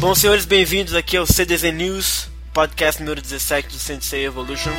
[0.00, 4.70] Bom, senhores, bem-vindos aqui ao CDZ News, podcast número 17 do Sensei Evolution.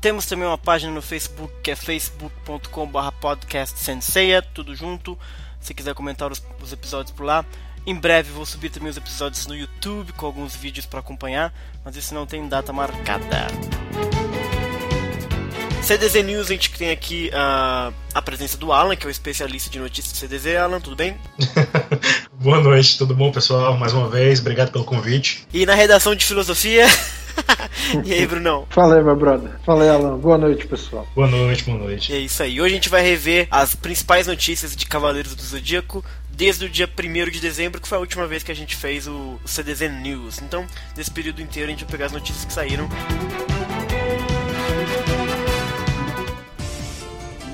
[0.00, 5.18] Temos também uma página no Facebook que é facebook.com.br podcastsenseiya, tudo junto.
[5.60, 7.44] Se quiser comentar os, os episódios por lá.
[7.86, 11.52] Em breve vou subir também os episódios no YouTube com alguns vídeos para acompanhar,
[11.84, 13.46] mas isso não tem data marcada.
[15.82, 19.68] CDZ News, a gente tem aqui uh, a presença do Alan, que é o especialista
[19.68, 20.56] de notícias do CDZ.
[20.56, 21.18] Alan, tudo bem?
[22.42, 23.76] Boa noite, tudo bom, pessoal?
[23.76, 25.46] Mais uma vez, obrigado pelo convite.
[25.52, 26.86] E na redação de filosofia.
[28.02, 28.66] e aí, Brunão?
[28.96, 29.50] aí, meu brother.
[29.62, 30.16] Fala aí, Alan.
[30.16, 31.06] Boa noite, pessoal.
[31.14, 32.10] Boa noite, boa noite.
[32.10, 32.58] E é isso aí.
[32.58, 36.88] Hoje a gente vai rever as principais notícias de Cavaleiros do Zodíaco, desde o dia
[36.88, 40.40] 1 de dezembro, que foi a última vez que a gente fez o CDZ News.
[40.40, 40.64] Então,
[40.96, 42.88] nesse período inteiro, a gente vai pegar as notícias que saíram.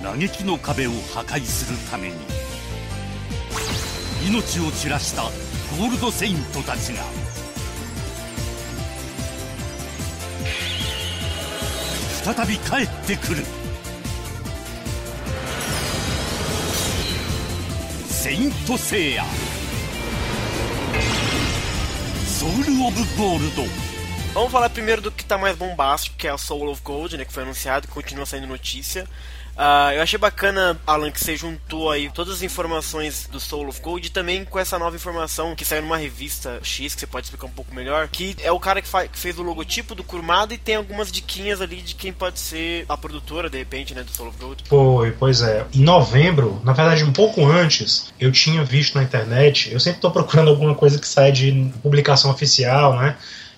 [0.01, 0.57] Nageki no
[4.27, 7.05] 命を散らしたゴールドセイントたちが
[12.25, 13.45] 再び帰ってくる
[18.09, 19.25] セイントセイヤ
[22.27, 23.63] ソウル・オブ・ゴールド
[24.35, 27.25] Vamos falar primeiro do que está mais bombástico, que é o Soul of Gold, né,
[27.25, 29.09] que foi anunciado e continua saindo notícia.
[29.57, 33.81] Uh, eu achei bacana, Alan, que você juntou aí todas as informações do Soul of
[33.81, 37.27] Gold e também com essa nova informação que saiu numa revista X, que você pode
[37.27, 40.53] explicar um pouco melhor, que é o cara que, que fez o logotipo do Kurmada
[40.53, 44.11] e tem algumas diquinhas ali de quem pode ser a produtora, de repente, né, do
[44.11, 44.65] Soul of Gold.
[44.69, 45.65] Foi, pois é.
[45.75, 50.11] Em novembro, na verdade um pouco antes, eu tinha visto na internet, eu sempre estou
[50.11, 53.17] procurando alguma coisa que sai de publicação oficial, né?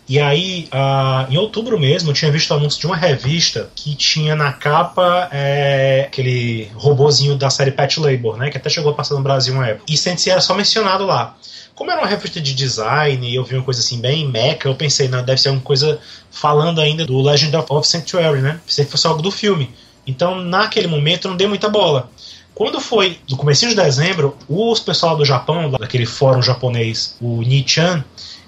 [0.09, 3.95] E aí, uh, em outubro mesmo, eu tinha visto o anúncio de uma revista que
[3.95, 8.49] tinha na capa é, aquele robozinho da série Pet Labor, né?
[8.49, 9.85] Que até chegou a passar no Brasil uma época.
[9.87, 11.37] E Sensei era só mencionado lá.
[11.75, 14.75] Como era uma revista de design e eu vi uma coisa assim bem meca, eu
[14.75, 18.59] pensei, não, deve ser uma coisa falando ainda do Legend of Sanctuary, né?
[18.65, 19.71] Pensei que fosse algo do filme.
[20.07, 22.11] Então, naquele momento, eu não dei muita bola.
[22.55, 28.03] Quando foi no começo de dezembro, os pessoal do Japão, daquele fórum japonês, o Nichan,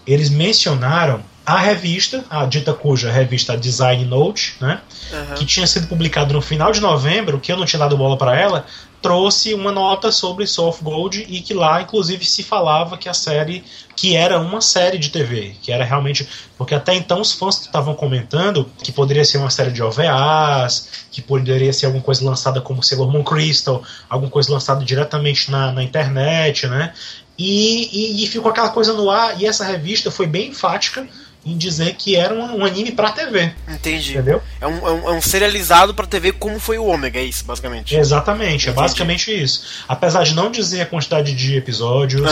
[0.07, 4.81] eles mencionaram a revista, a dita cuja revista Design Note, né,
[5.13, 5.35] uhum.
[5.35, 8.39] que tinha sido publicado no final de novembro, que eu não tinha dado bola para
[8.39, 8.65] ela,
[9.03, 13.65] trouxe uma nota sobre Soft Gold e que lá, inclusive, se falava que a série,
[13.97, 16.29] que era uma série de TV, que era realmente.
[16.57, 21.21] Porque até então os fãs estavam comentando que poderia ser uma série de OVAs, que
[21.23, 25.83] poderia ser alguma coisa lançada como Sailor Moon Crystal, alguma coisa lançada diretamente na, na
[25.83, 26.93] internet, né?
[27.39, 27.89] E,
[28.21, 31.09] e, e ficou aquela coisa no ar, e essa revista foi bem enfática
[31.45, 33.53] em dizer que era um, um anime pra TV.
[33.69, 34.13] Entendi.
[34.13, 34.43] Entendeu?
[34.61, 37.45] É um, é um, é um serializado pra TV como foi o Ômega, é isso,
[37.45, 37.97] basicamente.
[37.97, 38.69] Exatamente, é Entendi.
[38.71, 39.85] é basicamente isso.
[39.89, 42.29] Apesar de não dizer a quantidade de episódios,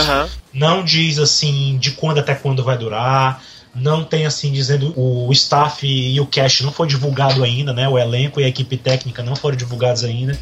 [0.52, 3.42] não diz assim de quando até quando vai durar
[3.74, 7.88] não tem assim dizendo o staff e o cast não foi divulgado ainda, né?
[7.88, 10.36] O elenco e a equipe técnica não foram divulgados ainda.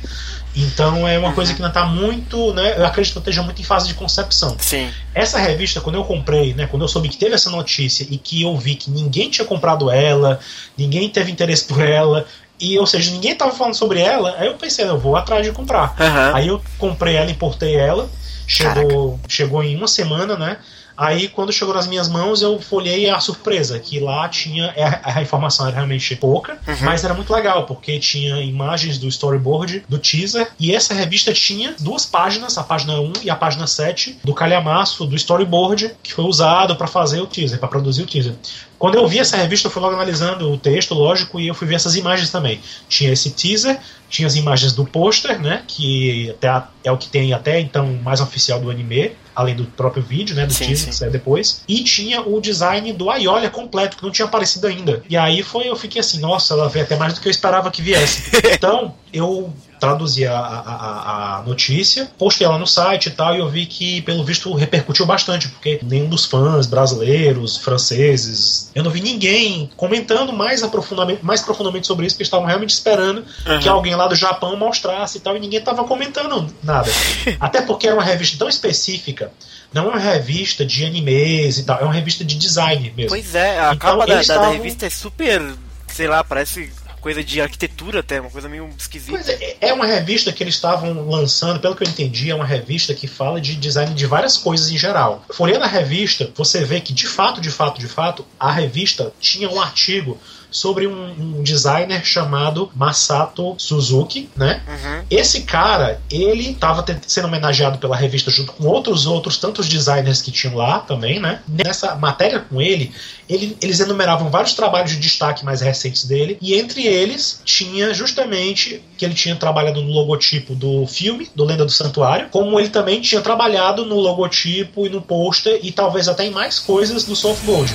[0.57, 1.35] Então é uma uhum.
[1.35, 2.79] coisa que ainda está muito, né?
[2.79, 4.57] Eu acredito que esteja muito em fase de concepção.
[4.59, 4.91] Sim.
[5.15, 6.67] Essa revista, quando eu comprei, né?
[6.67, 9.91] Quando eu soube que teve essa notícia e que eu vi que ninguém tinha comprado
[9.91, 10.41] ela,
[10.77, 12.27] ninguém teve interesse por ela,
[12.59, 15.53] e, ou seja, ninguém estava falando sobre ela, aí eu pensei, eu vou atrás de
[15.53, 15.95] comprar.
[16.01, 16.37] Uhum.
[16.37, 18.09] Aí eu comprei ela, importei ela,
[18.47, 20.57] chegou, chegou em uma semana, né?
[20.97, 24.73] Aí, quando chegou nas minhas mãos, eu folhei a surpresa, que lá tinha.
[24.77, 26.77] É, a, a informação era realmente pouca, uhum.
[26.83, 31.75] mas era muito legal, porque tinha imagens do storyboard, do teaser, e essa revista tinha
[31.79, 36.25] duas páginas, a página 1 e a página 7, do calhamaço do storyboard, que foi
[36.25, 38.35] usado para fazer o teaser, para produzir o teaser.
[38.79, 41.67] Quando eu vi essa revista, eu fui logo analisando o texto, lógico, e eu fui
[41.67, 42.61] ver essas imagens também.
[42.89, 43.79] Tinha esse teaser,
[44.09, 45.63] tinha as imagens do pôster, né?
[45.67, 50.03] Que até é o que tem até então mais oficial do anime, além do próprio
[50.03, 50.47] vídeo, né?
[50.47, 50.91] Do sim, teaser sim.
[50.91, 51.63] que saiu depois.
[51.67, 55.03] E tinha o design do Aiolia completo, que não tinha aparecido ainda.
[55.09, 57.71] E aí foi, eu fiquei assim, nossa, ela veio até mais do que eu esperava
[57.71, 58.31] que viesse.
[58.57, 63.49] Então, eu traduzi a, a, a, notícia, postei ela no site e tal, e eu
[63.49, 69.01] vi que, pelo visto, repercutiu bastante, porque nenhum dos fãs brasileiros, franceses, eu não vi
[69.01, 73.59] ninguém comentando mais, aprofundamento, mais profundamente sobre isso, porque estavam realmente esperando uhum.
[73.61, 76.91] que alguém lá do Japão mostrasse e tal, e ninguém estava comentando nada.
[77.41, 79.31] Até porque era uma revista tão específica
[79.73, 83.11] não é uma revista de animes e tal, é uma revista de design mesmo.
[83.11, 85.43] Pois é, a então, capa da, da, da, revista é super,
[85.89, 86.73] sei lá, parece
[87.07, 89.31] coisa de arquitetura até, uma coisa meio esquisita.
[89.31, 92.93] É, é uma revista que eles estavam lançando, pelo que eu entendi, é uma revista
[92.93, 95.25] que fala de design de várias coisas em geral.
[95.31, 99.49] Folhando a revista, você vê que de fato, de fato, de fato, a revista tinha
[99.49, 100.19] um artigo
[100.51, 104.63] sobre um, um designer chamado Masato Suzuki, né?
[104.67, 105.03] Uhum.
[105.11, 110.31] Esse cara, ele estava sendo homenageado pela revista junto com outros outros tantos designers que
[110.31, 111.41] tinham lá também, né?
[111.49, 112.93] Nessa matéria com ele,
[113.29, 118.83] ele eles enumeravam vários trabalhos de destaque mais recentes dele e entre eles tinha justamente
[118.97, 123.01] que ele tinha trabalhado no logotipo do filme do Lenda do Santuário, como ele também
[123.01, 127.45] tinha trabalhado no logotipo e no pôster e talvez até em mais coisas do Soft
[127.45, 127.73] Gold.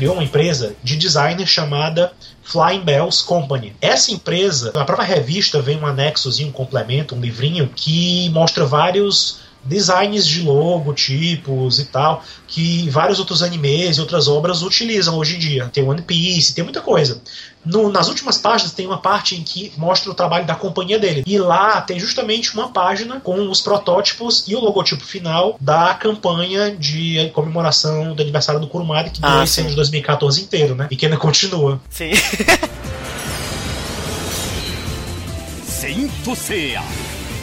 [0.00, 2.10] Criou uma empresa de designer chamada
[2.42, 3.74] Flying Bells Company.
[3.82, 9.40] Essa empresa, na própria revista vem um anexozinho, um complemento, um livrinho que mostra vários
[9.62, 15.38] designs de logotipos e tal, que vários outros animes e outras obras utilizam hoje em
[15.38, 15.68] dia.
[15.70, 17.20] Tem One Piece, tem muita coisa.
[17.65, 21.23] No, nas últimas páginas tem uma parte em que mostra o trabalho da companhia dele.
[21.25, 26.75] E lá tem justamente uma página com os protótipos e o logotipo final da campanha
[26.75, 29.43] de comemoração do aniversário do Kurumada, que Ah, deu sim.
[29.45, 30.87] esse ano de 2014 inteiro, né?
[30.91, 31.79] E que ainda continua.
[31.89, 32.11] Sim.
[35.85, 36.81] セイントセイヤ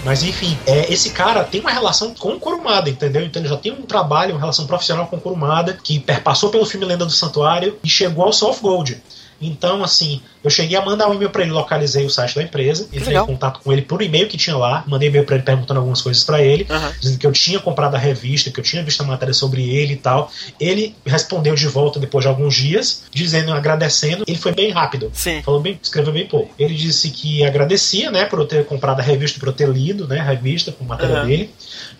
[0.04, 3.22] Mas enfim, é, esse cara tem uma relação com o Kurumada, entendeu?
[3.24, 6.66] Então ele já tem um trabalho, uma relação profissional com o Kurumada, que perpassou pelo
[6.66, 9.00] filme Lenda do Santuário e chegou ao Soft Gold.
[9.41, 12.83] Então, assim, eu cheguei a mandar um e-mail pra ele, localizei o site da empresa,
[12.85, 13.27] entrei em legal.
[13.27, 16.23] contato com ele por e-mail que tinha lá, mandei e-mail pra ele perguntando algumas coisas
[16.23, 16.91] pra ele, Aham.
[16.99, 19.93] dizendo que eu tinha comprado a revista, que eu tinha visto a matéria sobre ele
[19.93, 20.31] e tal.
[20.59, 24.23] Ele respondeu de volta depois de alguns dias, dizendo, agradecendo.
[24.27, 25.11] Ele foi bem rápido.
[25.13, 25.41] Sim.
[25.43, 26.53] Falou bem, escreveu bem pouco.
[26.57, 30.07] Ele disse que agradecia, né, por eu ter comprado a revista, por eu ter lido,
[30.07, 31.25] né, a revista com matéria Aham.
[31.27, 31.51] dele.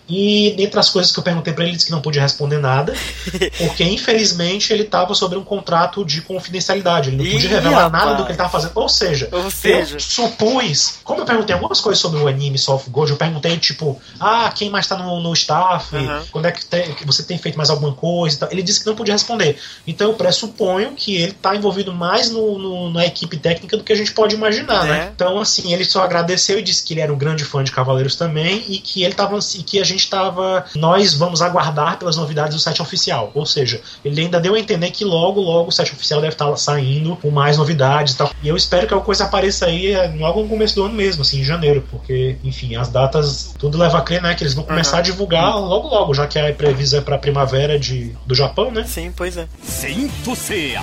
[0.08, 2.56] E dentre as coisas que eu perguntei pra ele, ele disse que não podia responder
[2.58, 2.94] nada,
[3.58, 7.10] porque infelizmente ele estava sobre um contrato de confidencialidade.
[7.10, 8.72] Ele não podia revelar nada do que estava fazendo.
[8.74, 12.88] Ou seja, Ou seja, eu supus, como eu perguntei algumas coisas sobre o anime Soft
[12.88, 15.94] Gold, eu perguntei, tipo, ah, quem mais tá no, no staff?
[15.96, 16.22] Aham.
[16.30, 18.36] Quando é que, tem- que você tem feito mais alguma coisa?
[18.36, 18.48] e tal.
[18.52, 19.58] Ele disse que não podia responder.
[19.86, 23.92] Então eu pressuponho que ele tá envolvido mais no, no- na equipe técnica do que
[23.92, 24.88] a gente pode imaginar, É.
[24.88, 25.10] né?
[25.14, 28.16] Então, assim, ele só agradeceu e disse que ele era um grande fã de Cavaleiros
[28.16, 30.64] também e que ele tava e que a gente tava.
[30.74, 33.30] Nós vamos aguardar pelas novidades do site oficial.
[33.34, 36.54] Ou seja, ele ainda deu a entender que logo, logo o site oficial deve estar
[36.56, 38.27] saindo com mais novidades e tal.
[38.42, 41.22] E eu espero que a coisa apareça aí é, logo no começo do ano mesmo,
[41.22, 44.64] assim, em janeiro, porque, enfim, as datas, tudo leva a crer, né, que eles vão
[44.64, 44.98] começar uhum.
[44.98, 48.84] a divulgar logo logo, já que a previsão é pra primavera de, do Japão, né?
[48.84, 49.46] Sim, pois é.
[49.62, 50.82] Sento Seiya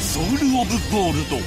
[0.00, 1.44] Soul of Gold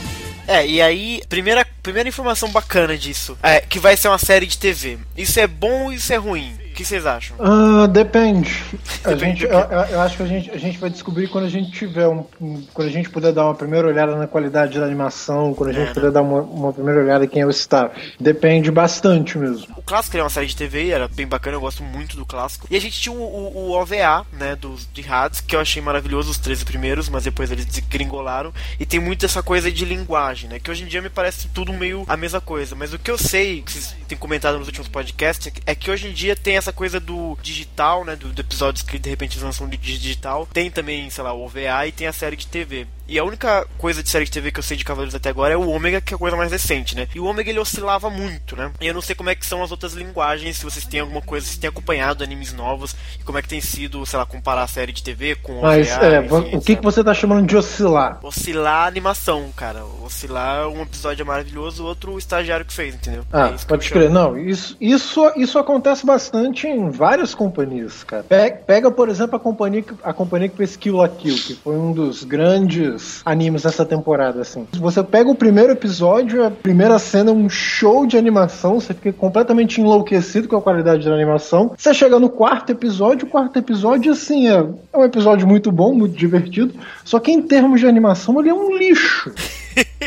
[0.48, 4.58] é, e aí, primeira, primeira informação bacana disso, é que vai ser uma série de
[4.58, 4.98] TV.
[5.18, 6.54] Isso é bom ou isso é ruim.
[6.78, 7.36] O que vocês acham?
[7.40, 8.64] Ah, depende.
[9.04, 11.50] A Depende gente, eu, eu- acho que a gente, a gente vai descobrir quando a
[11.50, 14.86] gente tiver um, um- quando a gente puder dar uma primeira olhada na qualidade da
[14.86, 15.94] animação, quando a gente É, né?
[15.96, 18.14] puder dar uma, uma primeira olhada em quem é o staff.
[18.20, 19.66] Depende bastante mesmo.
[19.76, 22.28] O clássico ele é uma série de TV, era bem bacana, eu gosto muito do
[22.28, 22.68] clássico.
[22.70, 25.82] E a gente tinha o, o, o OVA, né, dos de Hades, que eu achei
[25.82, 28.54] maravilhoso, os 13 primeiros, mas depois eles desgringolaram.
[28.80, 31.74] E tem muito essa coisa de linguagem, né, que hoje em dia me parece tudo
[31.74, 32.76] meio a mesma coisa.
[32.76, 36.08] Mas o que eu sei, que vocês têm comentado nos últimos podcasts, é que hoje
[36.08, 39.68] em dia tem essa coisa do digital, né, do, do episódios que de repente lançam
[39.68, 40.48] de digital.
[40.52, 42.88] Tem também, sei lá, o OVA e tem a série de TV.
[43.08, 45.54] E a única coisa de série de TV que eu sei de Cavaleiros até agora
[45.54, 47.08] é o Ômega, que é a coisa mais recente, né?
[47.16, 48.70] E o Ômega ele oscilava muito, né?
[48.82, 51.22] E eu não sei como é que são as outras linguagens, se vocês têm alguma
[51.22, 54.64] coisa, se têm acompanhado animes novos, e como é que tem sido, sei lá, comparar
[54.64, 57.14] a série de TV com o Mas OVA, é, enfim, o que, que você tá
[57.14, 58.20] chamando de oscilar?
[58.24, 59.86] Oscilar a animação, cara.
[60.04, 63.24] Oscilar um episódio é maravilhoso, o outro o estagiário que fez, entendeu?
[63.32, 64.10] Ah, É pode crer.
[64.10, 68.24] Não, isso, isso, isso acontece bastante em várias companhias, cara.
[68.24, 71.56] Pe- Pega, por exemplo, a companhia, que- a companhia que fez Kill la Kill, que
[71.56, 74.68] foi um dos grandes animes dessa temporada, assim.
[74.74, 79.14] Você pega o primeiro episódio, a primeira cena é um show de animação, você fica
[79.14, 81.74] completamente enlouquecido com a qualidade da animação.
[81.78, 85.94] Você chega no quarto episódio, o quarto episódio, assim, é, é um episódio muito bom,
[85.94, 86.74] muito divertido,
[87.04, 89.32] só que em termos de animação ele é um lixo.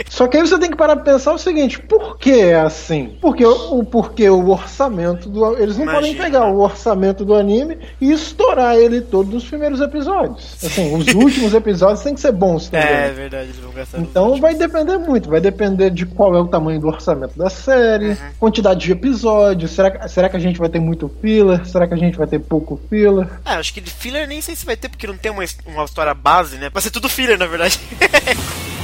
[0.08, 3.16] Só que aí você tem que parar pra pensar o seguinte: por que é assim?
[3.20, 5.56] Porque o, porque o orçamento do.
[5.58, 6.24] Eles não podem Imagina.
[6.24, 10.56] pegar o orçamento do anime e estourar ele todo nos primeiros episódios.
[10.64, 12.86] Assim, os últimos episódios têm que ser bons também.
[12.86, 13.98] É, é verdade, eles vão gastar.
[13.98, 18.10] Então vai depender muito, vai depender de qual é o tamanho do orçamento da série,
[18.10, 18.16] Uhum.
[18.38, 21.94] quantidade de episódios, será, que- será que a gente vai ter muito filler, será que
[21.94, 23.28] a gente vai ter pouco filler?
[23.44, 25.84] Ah, acho que de filler nem sei se vai ter, porque não tem uma, uma
[25.84, 26.70] história base, né?
[26.72, 27.78] Vai ser tudo filler, na verdade.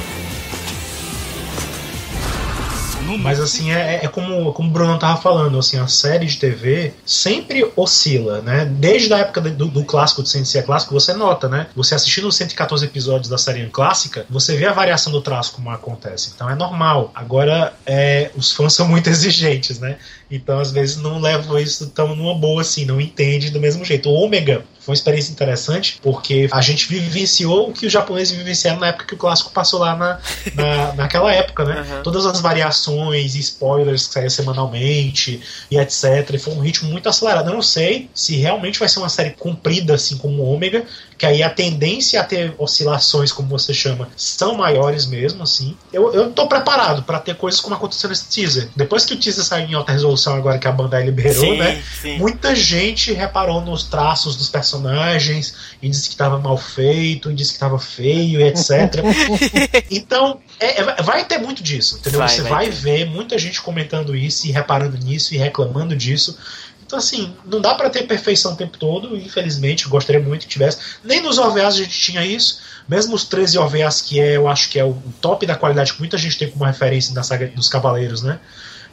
[3.19, 6.95] Mas assim, é, é como, como o Bruno tava falando, assim, a série de TV
[7.05, 8.65] sempre oscila, né?
[8.65, 11.67] Desde a época do, do clássico, de Sensei clássico, você nota, né?
[11.77, 15.71] Você assistindo os 114 episódios da série clássica, você vê a variação do traço como
[15.71, 16.33] acontece.
[16.35, 17.11] Então é normal.
[17.15, 19.99] Agora, é, os fãs são muito exigentes, né?
[20.31, 24.09] Então, às vezes, não levam isso tão numa boa assim, não entende do mesmo jeito.
[24.09, 28.79] O Ômega foi uma experiência interessante, porque a gente vivenciou o que os japoneses vivenciaram
[28.79, 30.21] na época que o clássico passou lá na,
[30.55, 31.81] na, naquela época, né?
[31.81, 32.03] Uhum.
[32.05, 35.41] Todas as variações e spoilers que saíam semanalmente
[35.71, 36.31] e etc.
[36.35, 37.49] E foi um ritmo muito acelerado.
[37.49, 40.85] Eu não sei se realmente vai ser uma série comprida, assim como o Ômega,
[41.19, 45.77] que aí a tendência a ter oscilações, como você chama, são maiores mesmo, assim.
[45.93, 48.69] Eu, eu tô preparado para ter coisas como aconteceu nesse teaser.
[48.77, 51.83] Depois que o teaser saiu em alta resolução, agora que a Bandai liberou, sim, né?
[52.03, 52.19] Sim.
[52.19, 57.53] Muita gente reparou nos traços dos personagens e disse que estava mal feito, e disse
[57.53, 59.03] que estava feio, etc.
[59.91, 62.21] então, é, é, vai ter muito disso, entendeu?
[62.21, 66.37] Vai, Você vai, vai ver muita gente comentando isso e reparando nisso e reclamando disso.
[66.87, 70.79] Então, assim, não dá para ter perfeição o tempo todo, infelizmente, gostaria muito que tivesse.
[71.03, 72.61] Nem nos OVAs a gente tinha isso.
[72.89, 75.99] Mesmo os 13 OVAs, que é, eu acho que é o top da qualidade que
[75.99, 78.39] muita gente tem como referência na saga dos Cavaleiros, né?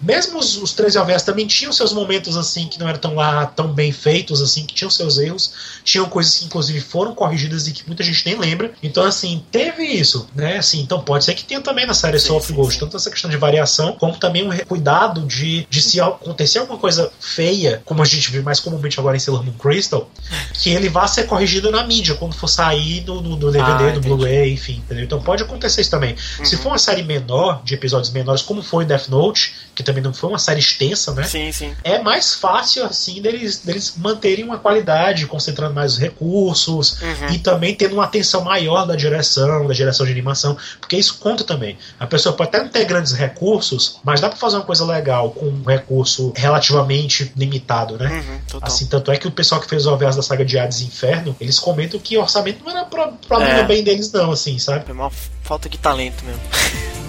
[0.03, 3.45] Mesmo os, os 13 OVAs também tinham seus momentos assim que não eram tão lá
[3.45, 7.71] tão bem feitos, assim, que tinham seus erros, tinham coisas que inclusive foram corrigidas e
[7.71, 8.71] que muita gente nem lembra.
[8.81, 10.57] Então, assim, teve isso, né?
[10.57, 13.29] Assim, então pode ser que tenha também na série Soul of Ghost, tanto essa questão
[13.29, 18.05] de variação, como também um cuidado de, de se acontecer alguma coisa feia, como a
[18.05, 20.09] gente vê mais comumente agora em Sailor Moon Crystal,
[20.53, 23.93] que ele vá ser corrigido na mídia quando for sair no, no, no DVD, ah,
[23.95, 25.03] no Blu-ray, enfim, entendeu?
[25.03, 26.15] Então pode acontecer isso também.
[26.39, 26.45] Uhum.
[26.45, 30.13] Se for uma série menor, de episódios menores, como foi Death Note, que também não
[30.13, 31.23] foi uma série extensa, né?
[31.23, 31.75] Sim, sim.
[31.83, 37.29] É mais fácil, assim, deles, deles manterem uma qualidade, concentrando mais os recursos uhum.
[37.31, 41.43] e também tendo uma atenção maior da direção, da direção de animação, porque isso conta
[41.43, 41.77] também.
[41.99, 45.31] A pessoa pode até não ter grandes recursos, mas dá para fazer uma coisa legal
[45.31, 48.09] com um recurso relativamente limitado, né?
[48.53, 50.81] Uhum, assim, tanto é que o pessoal que fez o OVAs da saga de Hades
[50.81, 53.63] Inferno, eles comentam que o orçamento não era problema é.
[53.63, 54.85] bem deles, não, assim, sabe?
[54.87, 55.11] É uma
[55.43, 56.41] falta de talento mesmo.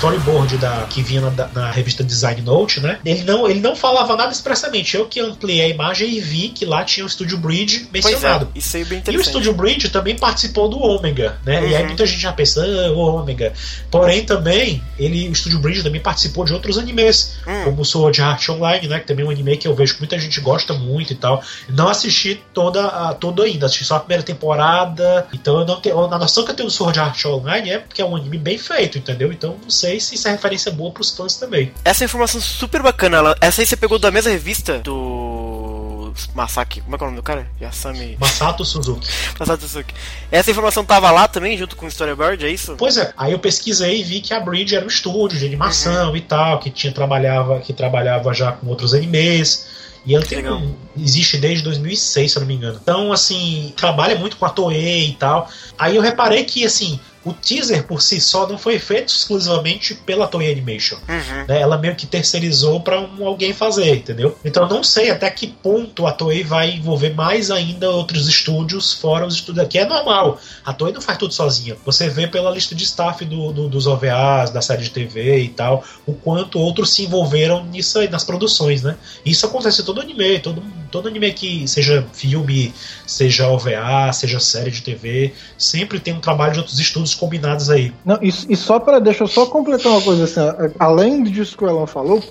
[0.00, 2.98] storyboard da, que vinha na, na, revista Design Note, né?
[3.04, 4.96] Ele não, ele não falava nada expressamente.
[4.96, 8.46] Eu que ampliei a imagem e vi que lá tinha o Studio Bridge mencionado.
[8.46, 9.14] Pois é, isso é bem interessante.
[9.14, 11.60] E o Studio Bridge também participou do Omega, né?
[11.60, 11.68] Uhum.
[11.68, 11.88] E aí uhum.
[11.88, 13.52] muita gente já pensa, ah, o Omega.
[13.90, 17.64] Porém, também, ele, o Studio Bridge também participou de outros animes, uhum.
[17.64, 19.00] como o Sword Art Online, né?
[19.00, 21.42] Que também é um anime que eu vejo que muita gente gosta muito e tal.
[21.68, 25.26] Não assisti toda a, todo ainda, assisti só a primeira temporada.
[25.34, 26.00] Então eu não tenho.
[26.00, 28.56] A noção que eu tenho do Sword Art Online é porque é um anime bem
[28.56, 29.30] feito, entendeu?
[29.30, 31.72] Então não sei sei se isso é referência boa pros fãs também.
[31.84, 36.94] Essa informação super bacana, ela, essa aí você pegou da mesma revista do Masaki, como
[36.94, 37.48] é que é o nome do cara?
[37.60, 38.16] Yasami.
[38.20, 39.08] Masato Suzuki.
[39.38, 39.94] Masato Suzuki.
[40.30, 42.76] Essa informação tava lá também, junto com o Storyboard, é isso?
[42.76, 46.10] Pois é, aí eu pesquisei e vi que a Bridge era um estúdio de animação
[46.10, 46.16] uhum.
[46.16, 49.80] e tal, que tinha trabalhava, que trabalhava já com outros animes.
[50.06, 50.42] E ela tem,
[50.96, 52.78] existe desde 2006, se eu não me engano.
[52.82, 55.48] Então, assim, trabalha muito com a Toei e tal.
[55.78, 60.26] Aí eu reparei que, assim, o teaser por si só não foi feito exclusivamente pela
[60.26, 60.96] Toei Animation.
[61.08, 61.44] Uhum.
[61.46, 61.60] Né?
[61.60, 64.36] Ela meio que terceirizou para um, alguém fazer, entendeu?
[64.44, 68.94] Então eu não sei até que ponto a Toei vai envolver mais ainda outros estúdios
[68.94, 69.78] fora os estúdios aqui.
[69.78, 70.40] É normal.
[70.64, 71.76] A Toei não faz tudo sozinha.
[71.84, 75.48] Você vê pela lista de staff do, do, dos OVAs, da série de TV e
[75.48, 78.96] tal, o quanto outros se envolveram nisso aí, nas produções, né?
[79.24, 82.72] Isso acontece em todo anime, todo, todo anime que seja filme,
[83.06, 87.92] seja OVA, seja série de TV, sempre tem um trabalho de outros todos combinados aí.
[88.04, 90.40] Não, e, e só para deixa eu só completar uma coisa assim,
[90.78, 92.22] além disso que o Elan falou,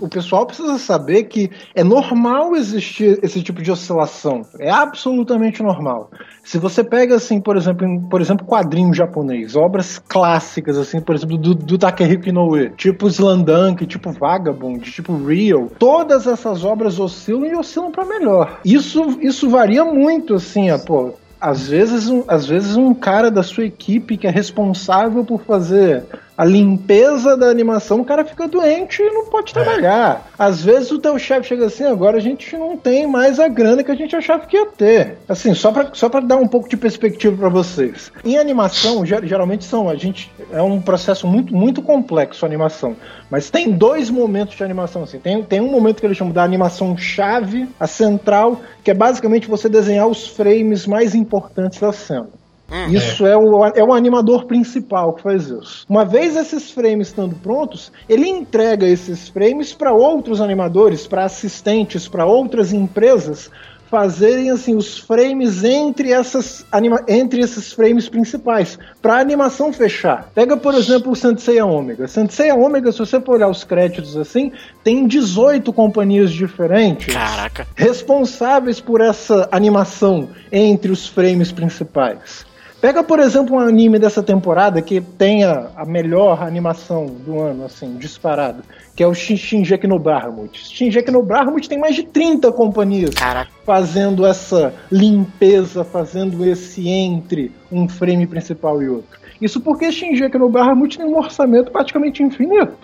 [0.00, 4.42] o pessoal precisa saber que é normal existir esse tipo de oscilação.
[4.58, 6.10] É absolutamente normal.
[6.42, 11.14] Se você pega assim, por exemplo, em, por exemplo, quadrinho japonês, obras clássicas assim, por
[11.14, 17.46] exemplo, do, do Takehiko Inoue, tipo Slandunk, tipo Vagabond, tipo Real, todas essas obras oscilam
[17.46, 18.60] e oscilam para melhor.
[18.64, 23.42] Isso isso varia muito assim, ó, pô, às vezes, um, às vezes um cara da
[23.42, 26.04] sua equipe que é responsável por fazer
[26.40, 29.62] a limpeza da animação, o cara fica doente e não pode é.
[29.62, 30.26] trabalhar.
[30.38, 33.84] Às vezes o teu chefe chega assim, agora a gente não tem mais a grana
[33.84, 35.18] que a gente achava que ia ter.
[35.28, 38.10] Assim, só para só pra dar um pouco de perspectiva para vocês.
[38.24, 42.96] Em animação, geralmente são, a gente é um processo muito muito complexo a animação,
[43.28, 45.18] mas tem dois momentos de animação assim.
[45.18, 49.46] Tem, tem um momento que eles chamam da animação chave, a central, que é basicamente
[49.46, 52.39] você desenhar os frames mais importantes da cena.
[52.70, 53.32] Hum, isso é.
[53.32, 53.36] é.
[53.36, 55.84] o, é o animador principal que faz isso.
[55.88, 62.06] Uma vez esses frames estando prontos, ele entrega esses frames para outros animadores, para assistentes,
[62.06, 63.50] para outras empresas
[63.90, 70.30] fazerem assim os frames entre essas anima entre esses frames principais para a animação fechar.
[70.32, 72.06] Pega por exemplo o Sensei Omega.
[72.06, 74.52] Sensei Omega, se você for olhar os créditos assim,
[74.84, 77.12] tem 18 companhias diferentes.
[77.12, 77.66] Caraca.
[77.74, 82.48] Responsáveis por essa animação entre os frames principais.
[82.80, 87.96] Pega, por exemplo, um anime dessa temporada que tenha a melhor animação do ano, assim,
[87.98, 88.62] disparado,
[88.96, 90.58] que é o Shinjeki no Bahamut.
[90.58, 93.50] Shinjeki no Bahamut tem mais de 30 companhias Caraca.
[93.66, 99.20] fazendo essa limpeza, fazendo esse entre um frame principal e outro.
[99.42, 102.74] Isso porque Shinjeki no Bahamut tem um orçamento praticamente infinito.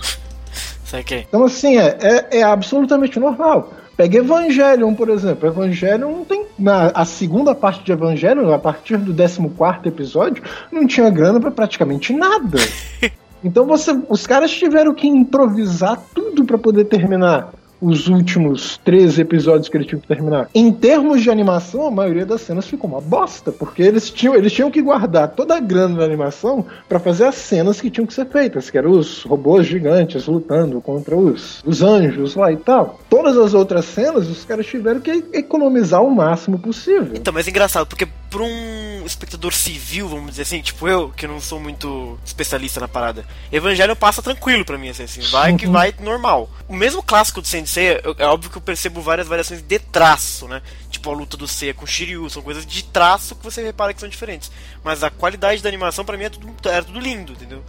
[1.29, 3.73] Então, assim, é, é, é absolutamente normal.
[3.97, 5.49] Pega Evangelion, por exemplo.
[5.49, 6.45] Evangelion não tem.
[6.59, 11.50] Na, a segunda parte de Evangelion, a partir do 14 episódio, não tinha grana para
[11.50, 12.59] praticamente nada.
[13.45, 19.68] Então você, os caras tiveram que improvisar tudo para poder terminar os últimos 13 episódios
[19.68, 20.49] que eles tinham que terminar.
[20.54, 24.52] Em termos de animação, a maioria das cenas ficou uma bosta, porque eles tinham, eles
[24.52, 28.14] tinham que guardar toda a grana da animação para fazer as cenas que tinham que
[28.14, 33.00] ser feitas, que eram os robôs gigantes lutando contra os, os anjos lá e tal.
[33.09, 37.12] Todas as outras cenas, os caras tiveram que economizar o máximo possível.
[37.14, 41.26] Então, mas é engraçado, porque pra um espectador civil, vamos dizer assim, tipo eu, que
[41.26, 45.66] não sou muito especialista na parada, Evangelho passa tranquilo pra mim, assim, assim vai que
[45.68, 46.50] vai normal.
[46.68, 50.61] O mesmo clássico do Sensei, é óbvio que eu percebo várias variações de traço, né?
[50.90, 53.95] Tipo a luta do Seiya com o Shiryu, são coisas de traço que você repara
[53.95, 54.50] que são diferentes.
[54.83, 57.62] Mas a qualidade da animação pra mim é tudo, era tudo lindo, entendeu?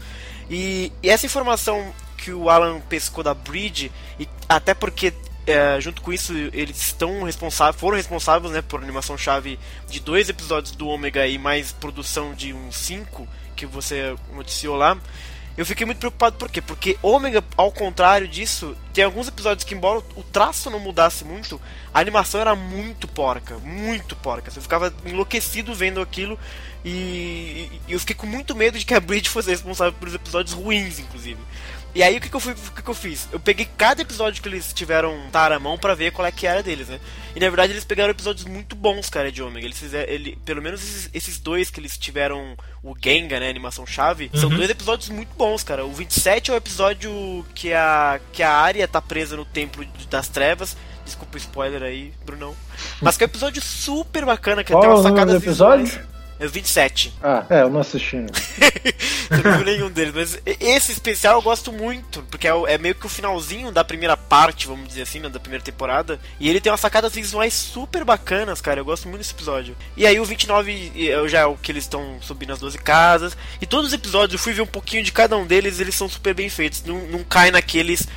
[0.49, 5.13] E, e essa informação que o Alan pescou da Bridge, e até porque
[5.47, 9.57] é, junto com isso eles estão responsáveis, foram responsáveis né, por animação chave
[9.89, 13.25] de dois episódios do Ômega e mais produção de uns cinco
[13.55, 14.97] que você noticiou lá.
[15.57, 16.61] Eu fiquei muito preocupado por quê?
[16.61, 21.59] Porque Ômega, ao contrário disso, tem alguns episódios que, embora o traço não mudasse muito,
[21.91, 24.51] a animação era muito porca, muito porca.
[24.55, 26.37] Eu ficava enlouquecido vendo aquilo
[26.85, 30.53] e, e eu fiquei com muito medo de que a Bridge fosse responsável por episódios
[30.53, 31.39] ruins, inclusive.
[31.95, 33.27] E aí o que, que eu fui, o que, que eu fiz?
[33.31, 36.45] Eu peguei cada episódio que eles tiveram tar à mão pra ver qual é que
[36.45, 36.99] era deles, né?
[37.35, 39.65] E na verdade eles pegaram episódios muito bons, cara, de Omega.
[39.65, 43.85] Eles fizeram, ele, pelo menos esses, esses dois que eles tiveram o Genga, né, animação
[43.85, 45.85] chave, são dois episódios muito bons, cara.
[45.85, 50.27] O 27 é o episódio que a que a Arya tá presa no templo das
[50.27, 50.77] trevas.
[51.03, 52.55] Desculpa o spoiler aí, Brunão.
[53.01, 55.85] Mas que é um episódio super bacana, que Qual tem sacadas do episódio?
[55.85, 56.16] visuais.
[56.39, 57.13] É o 27.
[57.21, 58.17] Ah, é, eu não assisti.
[59.29, 62.77] Eu não vi nenhum deles, mas esse especial eu gosto muito, porque é, o- é
[62.77, 66.17] meio que o finalzinho da primeira parte, vamos dizer assim, né, da primeira temporada.
[66.39, 68.79] E ele tem umas sacadas visuais super bacanas, cara.
[68.79, 69.75] Eu gosto muito desse episódio.
[69.97, 73.35] E aí o 29 eu já é o que eles estão subindo as 12 casas.
[73.61, 76.07] E todos os episódios eu fui ver um pouquinho de cada um deles, eles são
[76.07, 76.81] super bem feitos.
[76.85, 78.07] Não, não cai naqueles.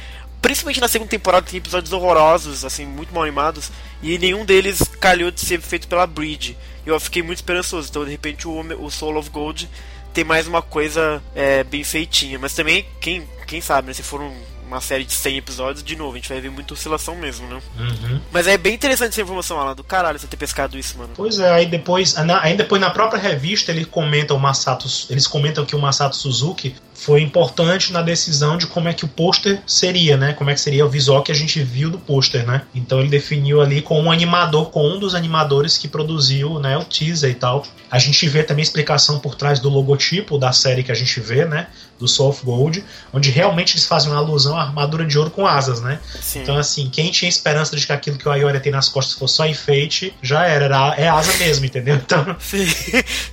[0.41, 3.71] Principalmente na segunda temporada tem episódios horrorosos, assim, muito mal animados.
[4.03, 6.57] E nenhum deles calhou de ser feito pela Bridge.
[6.87, 7.89] Eu fiquei muito esperançoso.
[7.91, 9.69] Então, de repente, o, o Soul of Gold
[10.15, 12.39] tem mais uma coisa é, bem feitinha.
[12.39, 13.95] Mas também, quem, quem sabe, né?
[13.95, 16.75] Se for um- uma série de 100 episódios, de novo, a gente vai ver muita
[16.75, 17.61] oscilação mesmo, né?
[17.77, 18.21] Uhum.
[18.31, 19.75] Mas é bem interessante essa informação, Alan.
[19.75, 21.11] Do caralho você ter pescado isso, mano.
[21.17, 25.27] Pois é, aí depois, na, aí depois na própria revista ele comenta o Masato, eles
[25.27, 29.63] comentam que o Masato Suzuki foi importante na decisão de como é que o pôster
[29.67, 30.35] seria, né?
[30.35, 32.63] Como é que seria o visual que a gente viu do pôster, né?
[32.75, 36.85] Então ele definiu ali com um animador, com um dos animadores que produziu, né, o
[36.85, 37.65] teaser e tal.
[37.91, 41.19] A gente vê também a explicação por trás do logotipo da série que a gente
[41.21, 41.69] vê, né?
[41.99, 45.47] Do Soul of Gold, onde realmente eles fazem uma alusão à armadura de ouro com
[45.47, 45.99] asas, né?
[46.21, 46.41] Sim.
[46.41, 49.35] Então, assim, quem tinha esperança de que aquilo que o Ayoria tem nas costas fosse
[49.35, 51.97] só enfeite, já era, era é asa mesmo, entendeu?
[51.97, 52.67] Então, Sim.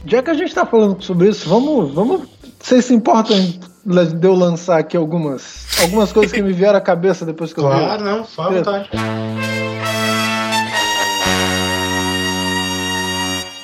[0.06, 1.94] Já que a gente tá falando sobre isso, vamos.
[1.94, 2.37] vamos
[2.68, 3.38] vocês se importam
[3.86, 7.64] de eu lançar aqui algumas, algumas coisas que me vieram à cabeça depois que eu
[7.70, 7.80] vi?
[7.80, 8.90] claro, não, fala à vontade.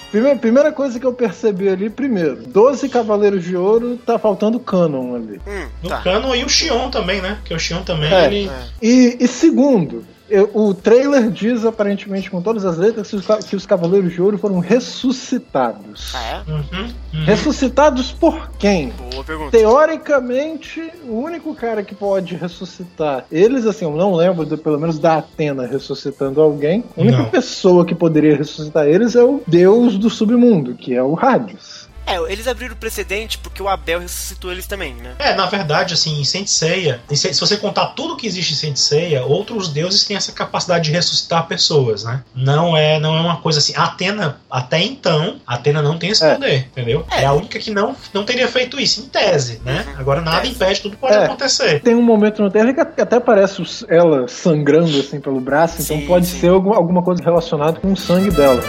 [0.09, 5.15] Primeira, primeira coisa que eu percebi ali, primeiro, 12 Cavaleiros de Ouro, tá faltando canon
[5.15, 5.41] ali.
[5.45, 6.01] Hum, No tá.
[6.01, 7.37] Canon e o Xion também, né?
[7.41, 8.25] Porque o Xion também, É.
[8.27, 8.47] ele.
[8.47, 8.63] É.
[8.81, 13.55] E, e segundo, eu- o trailer diz aparentemente com todas as letras que os, que
[13.55, 16.13] os Cavaleiros de Ouro foram ressuscitados.
[16.15, 16.51] Ah, é?
[16.51, 17.23] Uhum, uhum.
[17.25, 18.91] Ressuscitados por quem?
[19.11, 19.51] Boa pergunta.
[19.57, 24.99] Teoricamente, o único cara que pode ressuscitar eles, assim, eu não lembro de, pelo menos
[24.99, 26.83] da Atena ressuscitando alguém.
[26.97, 27.25] A única Não.
[27.29, 31.82] pessoa que poderia ressuscitar eles é o deus do submundo, que é o Hades.
[32.05, 35.13] É, eles abriram o precedente porque o Abel ressuscitou eles também, né?
[35.19, 39.23] É, na verdade, assim, em em Se- você contar tudo que existe em Saint Seiya,
[39.25, 42.21] outros deuses têm essa capacidade de ressuscitar pessoas, né?
[42.35, 43.73] Não é, não é uma coisa assim.
[43.75, 46.33] A Atena, até então, a Atena não tem esse É.
[46.33, 47.05] poder, entendeu?
[47.11, 47.25] É.
[47.25, 49.85] a única que não, não teria feito isso, em tese, né?
[49.87, 49.99] Uhum.
[49.99, 50.53] Agora nada Tese.
[50.53, 51.25] impede, tudo pode É.
[51.25, 51.81] acontecer.
[51.81, 56.05] Tem um momento no trailer que até parece ela sangrando assim pelo braço, então Sim,
[56.07, 56.39] pode sim.
[56.39, 58.61] ser algum- alguma coisa relacionada com o sangue dela.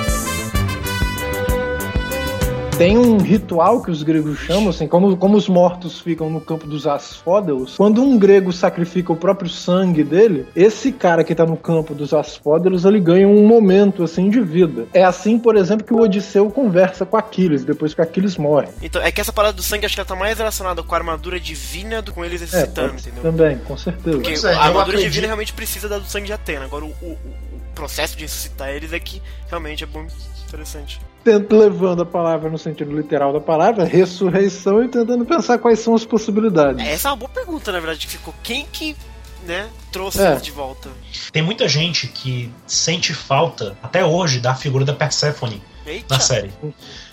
[2.77, 6.67] Tem um ritual que os gregos chamam, assim, como, como os mortos ficam no campo
[6.67, 11.57] dos asfódelos, quando um grego sacrifica o próprio sangue dele, esse cara que tá no
[11.57, 14.87] campo dos asfódelos, ele ganha um momento, assim, de vida.
[14.93, 18.69] É assim, por exemplo, que o Odisseu conversa com Aquiles, depois que Aquiles morre.
[18.83, 20.99] Então, é que essa parada do sangue acho que ela tá mais relacionada com a
[20.99, 23.31] armadura divina do que com eles É, ressuscitando, pode ser entendeu?
[23.33, 24.17] também, com certeza.
[24.19, 26.65] Porque é, a armadura acredito- divina realmente precisa da do sangue de Atena.
[26.65, 30.05] Agora, o, o- o processo de ressuscitar eles é que realmente é bom
[30.55, 31.01] interessante.
[31.23, 35.95] tento levando a palavra no sentido literal da palavra, ressurreição e tentando pensar quais são
[35.95, 36.85] as possibilidades.
[36.87, 38.35] É, essa é uma boa pergunta, na verdade, que ficou.
[38.43, 38.95] Quem que,
[39.47, 40.37] né, trouxe É.
[40.37, 40.89] de volta?
[41.33, 46.15] Tem muita gente que sente falta, até hoje, da figura da Persephone Eita!
[46.15, 46.53] na série.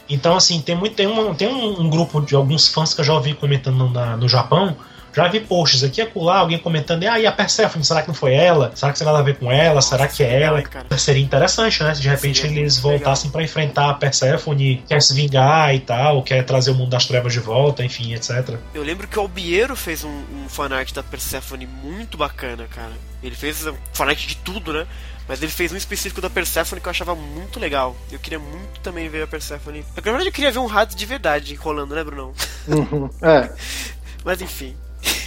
[0.10, 3.06] Então, assim, tem, muito, tem, um, tem um, um grupo de alguns fãs que eu
[3.06, 4.76] já ouvi comentando na- no Japão.
[5.14, 8.16] Já vi posts aqui e acolá, alguém comentando, ah, e a Persephone, será que não
[8.16, 8.72] foi ela?
[8.76, 9.82] Será que tem nada a ver com ela?
[9.82, 10.62] será que é ela?
[10.62, 10.98] cara?
[10.98, 11.94] Seria interessante, né?
[11.94, 16.24] Se de repente Seria eles voltassem pra enfrentar a Persephone, quer se vingar e tal,
[16.24, 18.58] quer trazer o mundo das trevas de volta, enfim, etc.
[18.74, 22.94] Eu lembro que o Albiero fez um, um fanart da Persephone muito bacana, cara.
[23.22, 24.88] Ele fez um fanart de tudo, né?
[25.28, 27.96] Mas ele fez um específico da Persephone que eu achava muito legal.
[28.12, 29.86] Eu queria muito também ver a Persephone.
[29.96, 32.34] Na verdade, eu queria ver um rato de verdade rolando, né, Brunão?
[32.68, 33.10] Uhum.
[33.22, 33.50] É,
[34.24, 34.76] Mas enfim.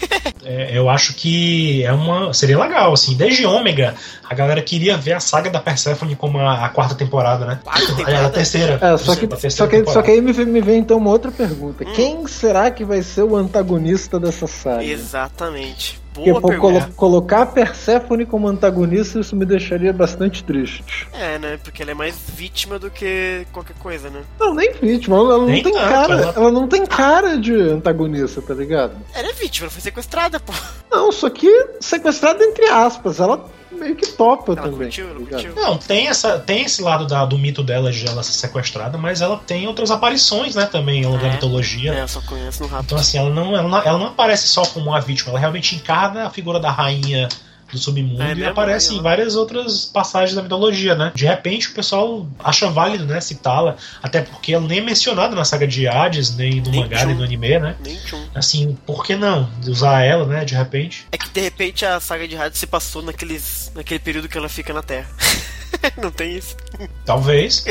[0.47, 3.17] É, eu acho que é uma seria legal, assim.
[3.17, 3.95] Desde Ômega,
[4.29, 7.61] a galera queria ver a saga da Persephone como a, a quarta temporada, né?
[7.65, 8.27] Quarta Aliás, temporada?
[8.27, 8.79] a terceira.
[8.81, 11.11] é só, que, terceira só, que, só que aí me vem, me vem então uma
[11.11, 11.85] outra pergunta.
[11.85, 11.93] Hum.
[11.95, 14.85] Quem será que vai ser o antagonista dessa saga?
[14.85, 16.04] Exatamente.
[16.15, 16.81] Porque Boa pô, pergunta.
[16.81, 21.09] colo- colocar a Persephone como antagonista, isso me deixaria bastante triste.
[21.13, 21.59] É, né?
[21.63, 24.23] Porque ela é mais vítima do que qualquer coisa, né?
[24.39, 26.13] Não, nem vítima, ela não Nem tem tanto, cara.
[26.15, 28.95] ela- Ela não tem cara de antagonista, tá ligado?
[29.13, 30.53] Ela é vítima, ela foi sequestrada, pô.
[30.91, 31.49] Não, só que
[31.81, 33.19] sequestrada entre aspas.
[33.19, 33.45] Ela
[33.75, 34.79] meio que topa Ela também.
[34.79, 35.55] curtiu, tá ela curtiu.
[35.55, 39.21] Não, tem, essa, tem esse lado da- do mito dela de ela ser sequestrada, mas
[39.21, 41.33] ela tem outras aparições, né, também, ao longo da É.
[41.35, 41.93] mitologia.
[41.95, 42.87] É, eu só conheço no rápido.
[42.87, 45.75] Então, assim, ela não, ela, não, ela não aparece só como uma vítima, ela realmente
[45.77, 47.29] encarna a figura da rainha
[47.75, 51.13] do submundo É e aparece em várias outras passagens da mitologia, né?
[51.15, 55.45] De repente o pessoal acha válido, né, citá-la, até porque ela nem é mencionada na
[55.45, 57.77] saga de Hades, nem no Nem mangá, nem no anime, né?
[57.81, 57.99] Nem.
[58.35, 61.07] Assim, por que não usar ela, né, de repente?
[61.13, 64.49] É que de repente a saga de rádio se passou naqueles, naquele período que ela
[64.49, 65.09] fica na Terra.
[66.01, 66.57] Não tem isso.
[67.05, 67.65] Talvez.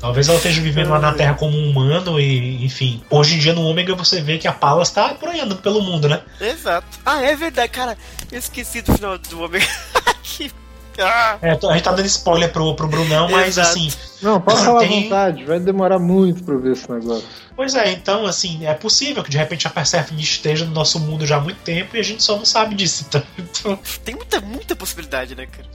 [0.00, 3.02] Talvez ela esteja vivendo lá na Terra como um humano e, enfim.
[3.10, 5.82] Hoje em dia no Ômega você vê que a Palas tá por aí andando pelo
[5.82, 6.22] mundo, né?
[6.40, 6.98] Exato.
[7.04, 7.98] Ah, é verdade, cara.
[8.30, 9.66] Eu esqueci do final do Omega.
[10.22, 10.50] que...
[10.98, 13.68] ah, É, a gente tá dando spoiler pro, pro Brunão, mas Exato.
[13.70, 13.92] assim.
[14.22, 15.44] Não, pode falar à Tem- vontade.
[15.44, 17.26] Vai demorar muito pra ver esse negócio.
[17.56, 21.26] Pois é, então, assim, é possível que de repente a Persephone esteja no nosso mundo
[21.26, 23.04] já há muito tempo e a gente só não sabe disso.
[23.08, 25.68] Então, então, tem muita, muita possibilidade, né, cara?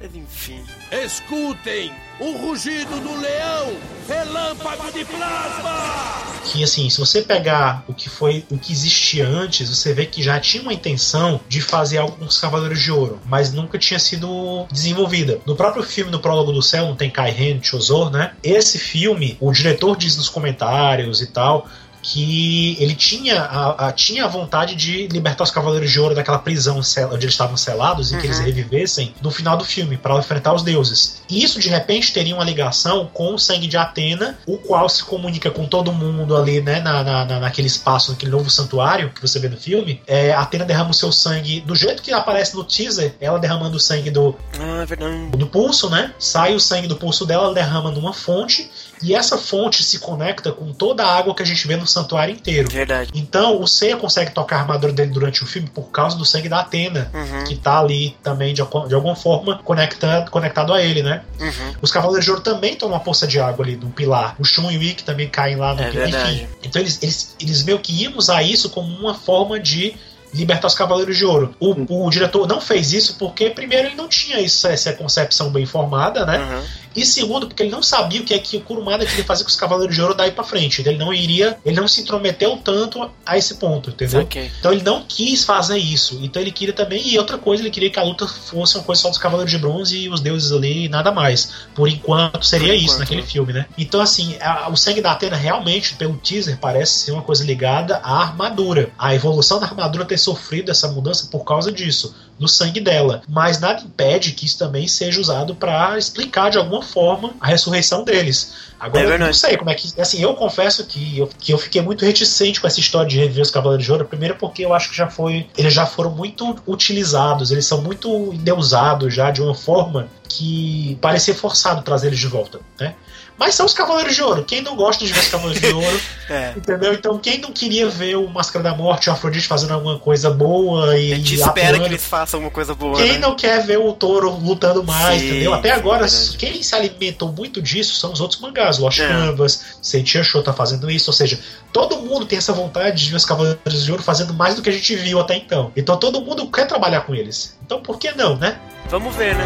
[0.00, 0.62] Enfim.
[0.92, 6.28] Escutem o rugido do leão, relâmpago de plasma!
[6.48, 10.22] que assim, se você pegar o que foi o que existia antes, você vê que
[10.22, 13.98] já tinha uma intenção de fazer algo com os Cavaleiros de Ouro, mas nunca tinha
[13.98, 15.40] sido desenvolvida.
[15.44, 18.32] No próprio filme No Prólogo do Céu, não tem Kai Ren Chozor, né?
[18.42, 21.68] Esse filme, o diretor diz nos comentários e tal
[22.12, 26.38] que ele tinha a, a- tinha a vontade de libertar os Cavaleiros de Ouro daquela
[26.38, 28.44] prisão onde eles estavam selados e que eles Uhum.
[28.44, 31.22] revivessem no final do filme para enfrentar os deuses.
[31.28, 35.04] E isso de repente teria uma ligação com o sangue de Atena, o qual se
[35.04, 39.20] comunica com todo mundo ali, né, na, na, na- naquele espaço, naquele novo santuário que
[39.20, 40.00] você vê no filme.
[40.06, 43.80] É, Atena derrama o seu sangue do jeito que aparece no teaser, ela derramando o
[43.80, 46.12] sangue do, Ah, é do pulso, né?
[46.18, 48.70] Sai o sangue do pulso dela, ela derrama numa fonte
[49.02, 52.34] e essa fonte se conecta com toda a água que a gente vê no santuário
[52.34, 52.68] inteiro.
[52.70, 53.10] Verdade.
[53.14, 56.48] Então o Seiya consegue tocar a armadura dele durante o filme por causa do sangue
[56.48, 61.02] da Atena, Uhum, que tá ali também de, de alguma forma conectado, conectado a ele,
[61.02, 61.22] né?
[61.40, 61.74] uhum.
[61.80, 64.34] Os Cavaleiros de Ouro também tomam uma poça de água ali no pilar.
[64.38, 66.08] O Shun e o Ikki também caem lá no É pilar.
[66.10, 66.34] verdade.
[66.36, 66.48] Enfim.
[66.62, 69.94] Então eles, eles, eles meio que iam usar isso como uma forma de
[70.34, 71.54] libertar os Cavaleiros de Ouro.
[71.58, 75.64] O, o diretor não fez isso porque, primeiro, ele não tinha isso, essa concepção bem
[75.64, 76.38] formada, né?
[76.38, 76.62] Uhum.
[76.98, 79.50] E segundo, porque ele não sabia o que é que o Kurumada queria fazer com
[79.50, 80.82] os Cavaleiros de Ouro daí pra frente.
[80.84, 84.22] Ele não iria, ele não se intrometeu tanto a esse ponto, entendeu?
[84.22, 84.50] Okay.
[84.58, 86.18] Então ele não quis fazer isso.
[86.22, 89.02] Então ele queria também, e outra coisa, ele queria que a luta fosse uma coisa
[89.02, 91.52] só dos Cavaleiros de Bronze e os deuses ali e nada mais.
[91.72, 93.26] Por enquanto seria Por enquanto, isso naquele né?
[93.28, 93.66] filme, né?
[93.78, 98.00] Então assim, a, o sangue da Atena realmente, pelo teaser, parece ser uma coisa ligada
[98.02, 98.90] à armadura.
[98.98, 103.22] A evolução da armadura ter sofrido essa mudança por causa disso no sangue dela.
[103.28, 108.04] Mas nada impede que isso também seja usado para explicar de alguma forma a ressurreição
[108.04, 108.52] deles.
[108.78, 110.00] Agora, é eu não sei como é que.
[110.00, 113.42] Assim, eu confesso que eu, que eu fiquei muito reticente com essa história de reviver
[113.42, 114.04] os Cavaleiros de Ouro.
[114.04, 115.48] Primeiro, porque eu acho que já foi.
[115.56, 121.34] Eles já foram muito utilizados, eles são muito endeusados já de uma forma que parecia
[121.34, 122.94] forçado trazer eles de volta, né?
[123.38, 124.44] Mas são os Cavaleiros de Ouro.
[124.44, 126.00] Quem não gosta de ver os Cavaleiros de Ouro?
[126.28, 126.54] é.
[126.56, 126.92] Entendeu?
[126.92, 130.98] Então, quem não queria ver o Máscara da Morte, o Afrodite fazendo alguma coisa boa
[130.98, 131.12] e.
[131.12, 132.96] A gente espera atuando, que eles façam alguma coisa boa.
[132.96, 133.18] Quem né?
[133.18, 135.54] não quer ver o touro lutando mais, Sim, entendeu?
[135.54, 138.78] Até agora, é quem se alimentou muito disso são os outros mangás.
[138.78, 139.06] Lost é.
[139.06, 141.08] Canvas, Sentia Show tá fazendo isso.
[141.10, 141.38] Ou seja,
[141.72, 144.68] todo mundo tem essa vontade de ver os Cavaleiros de Ouro fazendo mais do que
[144.68, 145.70] a gente viu até então.
[145.76, 147.56] Então todo mundo quer trabalhar com eles.
[147.64, 148.58] Então por que não, né?
[148.88, 149.44] Vamos ver, né?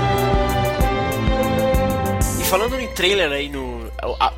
[2.41, 3.72] E falando em trailer aí no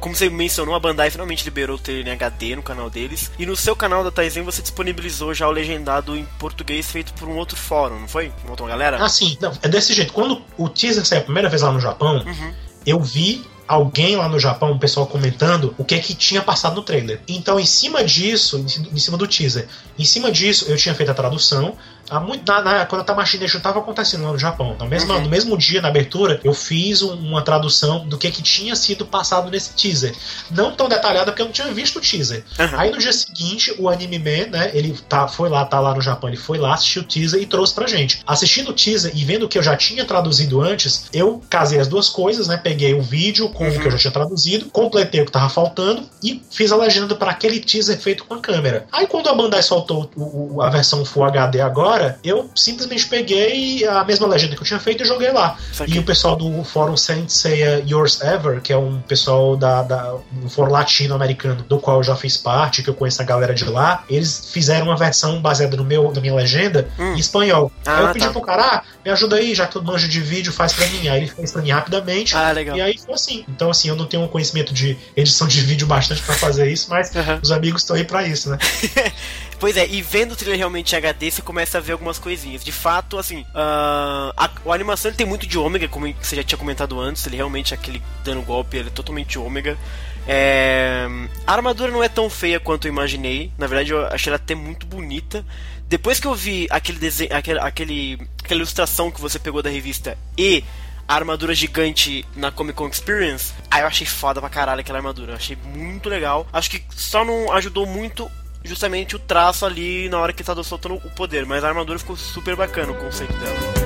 [0.01, 3.31] como você mencionou, a Bandai finalmente liberou o trailer em HD no canal deles.
[3.39, 7.29] E no seu canal da Taizen você disponibilizou já o legendado em português feito por
[7.29, 8.31] um outro fórum, não foi?
[8.43, 9.03] Uma outra galera?
[9.03, 9.37] Ah, sim.
[9.41, 10.13] Não, é desse jeito.
[10.13, 12.55] Quando o teaser saiu a primeira vez lá no Japão, uhum.
[12.87, 16.77] eu vi alguém lá no Japão, um pessoal comentando o que é que tinha passado
[16.77, 17.21] no trailer.
[17.27, 19.67] Então, em cima disso, em cima do teaser,
[19.99, 21.77] em cima disso, eu tinha feito a tradução,
[22.11, 25.13] Há muito, na, na, quando a Tamashii Nation estava acontecendo lá no Japão, no mesmo,
[25.13, 25.23] uhum.
[25.23, 29.07] no mesmo dia, na abertura, eu fiz um, uma tradução do que, que tinha sido
[29.07, 30.15] passado nesse teaser.
[30.51, 32.45] Não tão detalhada, porque eu não tinha visto o teaser.
[32.59, 32.79] Uhum.
[32.79, 36.01] Aí no dia seguinte, o Anime Man, né, ele tá, foi lá, tá lá no
[36.01, 38.23] Japão, ele foi lá, assistiu o teaser e trouxe pra gente.
[38.27, 42.09] Assistindo o teaser e vendo que eu já tinha traduzido antes, eu casei as duas
[42.09, 43.77] coisas, né, peguei o vídeo com uhum.
[43.77, 47.15] o que eu já tinha traduzido, completei o que tava faltando e fiz a legenda
[47.15, 48.87] para aquele teaser feito com a câmera.
[48.93, 53.07] Aí quando a Bandai soltou o, o, a versão Full HD agora, agora, eu simplesmente
[53.07, 55.57] peguei a mesma legenda que eu tinha feito e joguei lá.
[55.87, 60.15] E o pessoal do fórum Saint Seiya Yours Ever, que é um pessoal da, da
[60.43, 63.65] um fórum latino-americano, do qual eu já fiz parte, que eu conheço a galera de
[63.65, 67.15] lá, eles fizeram uma versão baseada no meu, na minha legenda hum.
[67.15, 67.71] em espanhol.
[67.87, 68.33] Ah, aí eu pedi tá.
[68.33, 71.09] pro cara, ah, me ajuda aí, já que tu manja de vídeo, faz pra mim.
[71.09, 72.35] Aí ele fez pra mim rapidamente.
[72.37, 72.77] Ah, legal.
[72.77, 73.45] E aí foi assim.
[73.49, 76.89] Então, assim, eu não tenho um conhecimento de edição de vídeo bastante para fazer isso,
[76.91, 77.39] mas uhum.
[77.43, 78.59] os amigos estão aí pra isso, né?
[79.59, 82.65] Pois é, e vendo o trailer realmente HD, você começa a ver algumas coisinhas.
[82.65, 86.43] De fato, assim, uh, a, a, animação ele tem muito de ômega, como você já
[86.43, 89.79] tinha comentado antes, ele realmente, aquele dando golpe, ele é totalmente ômega.
[90.27, 91.07] É,
[91.47, 94.55] a armadura não é tão feia quanto eu imaginei, na verdade eu achei ela até
[94.55, 95.45] muito bonita.
[95.87, 100.17] Depois que eu vi aquele desenho, aquele, aquele, aquela ilustração que você pegou da revista
[100.37, 100.65] e
[101.07, 105.33] a armadura gigante na Comic Con Experience, aí eu achei foda pra caralho aquela armadura.
[105.33, 106.47] Eu achei muito legal.
[106.51, 108.31] Acho que só não ajudou muito
[108.65, 112.17] justamente o traço ali na hora que tá soltando o poder, mas a armadura ficou
[112.17, 113.85] super bacana o conceito dela.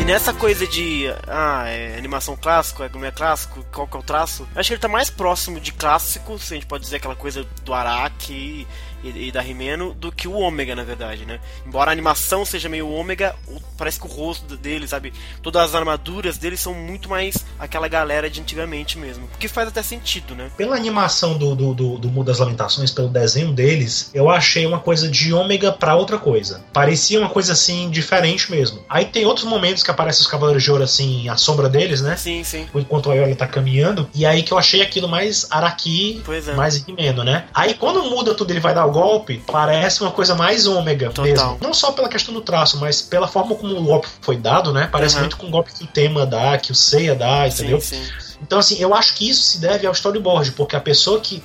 [0.00, 4.02] E nessa coisa de ah, é animação clássico, é é clássico, qual que é o
[4.02, 4.48] traço?
[4.56, 7.46] Acho que ele tá mais próximo de clássico, se a gente pode dizer aquela coisa
[7.62, 8.66] do Araki
[9.02, 11.40] e, e da Rimeno do que o Ômega, na verdade, né?
[11.66, 13.34] Embora a animação seja meio Ômega,
[13.76, 15.12] parece que o rosto dele, sabe?
[15.42, 19.24] Todas as armaduras deles são muito mais aquela galera de antigamente mesmo.
[19.34, 20.50] O que faz até sentido, né?
[20.56, 24.80] Pela animação do, do, do, do Mundo das Lamentações, pelo desenho deles, eu achei uma
[24.80, 26.64] coisa de Ômega para outra coisa.
[26.72, 28.84] Parecia uma coisa assim, diferente mesmo.
[28.88, 32.16] Aí tem outros momentos que aparecem os Cavaleiros de Ouro, assim, a sombra deles, né?
[32.16, 32.68] Sim, sim.
[32.74, 34.08] Enquanto a Yoga tá caminhando.
[34.14, 36.52] E aí que eu achei aquilo mais Araki, é.
[36.54, 37.46] mais Rimeno, né?
[37.54, 41.24] Aí quando muda tudo, ele vai dar o golpe, parece uma coisa mais ômega Total.
[41.24, 41.58] mesmo.
[41.60, 44.88] Não só pela questão do traço, mas pela forma como o golpe foi dado, né?
[44.90, 45.22] Parece uhum.
[45.22, 47.80] muito com o golpe que o tema dá, que o Seiya dá, entendeu?
[47.80, 48.30] Sim, sim.
[48.42, 51.42] Então, assim, eu acho que isso se deve ao storyboard, porque a pessoa que,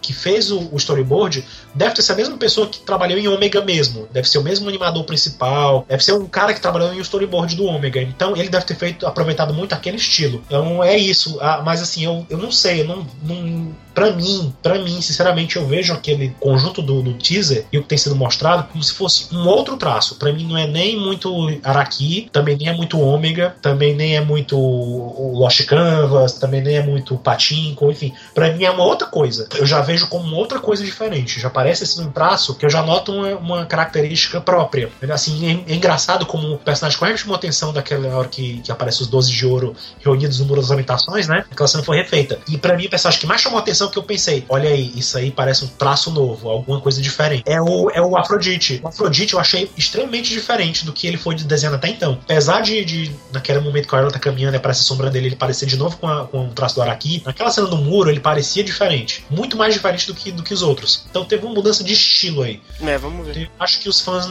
[0.00, 3.62] que fez o, o storyboard deve ter sido a mesma pessoa que trabalhou em Ômega
[3.62, 4.08] mesmo.
[4.12, 7.64] Deve ser o mesmo animador principal, deve ser um cara que trabalhou em storyboard do
[7.64, 8.00] Ômega.
[8.00, 10.42] Então, ele deve ter feito, aproveitado muito aquele estilo.
[10.46, 11.38] Então, é isso.
[11.40, 15.56] Ah, mas, assim, eu, eu não sei, eu não, não para mim, para mim, sinceramente,
[15.56, 18.92] eu vejo aquele conjunto do, do, teaser e o que tem sido mostrado como se
[18.92, 20.14] fosse um outro traço.
[20.14, 21.28] Para mim não é nem muito
[21.64, 26.82] Araki, também nem é muito Ômega, também nem é muito Lost Canvas, também nem é
[26.82, 28.12] muito Patinko, enfim.
[28.32, 29.48] Para mim é uma outra coisa.
[29.56, 31.40] Eu já vejo como outra coisa diferente.
[31.40, 34.90] Já parece assim um traço que eu já noto uma, uma característica própria.
[35.12, 38.70] Assim, é, é, engraçado como o personagem corre chamou a atenção daquela hora que, que
[38.70, 41.44] aparece os 12 de ouro reunidos no Muro das Lamentações, né?
[41.50, 42.38] Aquela cena foi refeita.
[42.48, 45.16] E para mim, o personagem que mais chamou atenção que eu pensei, olha aí, isso
[45.18, 47.42] aí parece um traço novo, alguma coisa diferente.
[47.46, 48.80] É o, é o Afrodite.
[48.82, 52.18] O Afrodite eu achei extremamente diferente do que ele foi desenhando até então.
[52.22, 55.28] Apesar de, de naquele momento que o Arnold tá caminhando e aparece a sombra dele,
[55.28, 58.10] ele parecer de novo com, a, com o traço do Araki, naquela cena do muro
[58.10, 59.24] ele parecia diferente.
[59.30, 61.04] Muito mais diferente do que, do que os outros.
[61.10, 62.62] Então teve uma mudança de estilo aí.
[62.80, 63.42] É, vamos ver.
[63.42, 64.26] Eu acho que os fãs,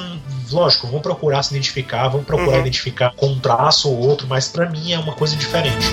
[0.52, 2.62] lógico, vão procurar se identificar, vão procurar uhum.
[2.62, 5.86] identificar com um traço ou outro, mas para mim é uma coisa diferente.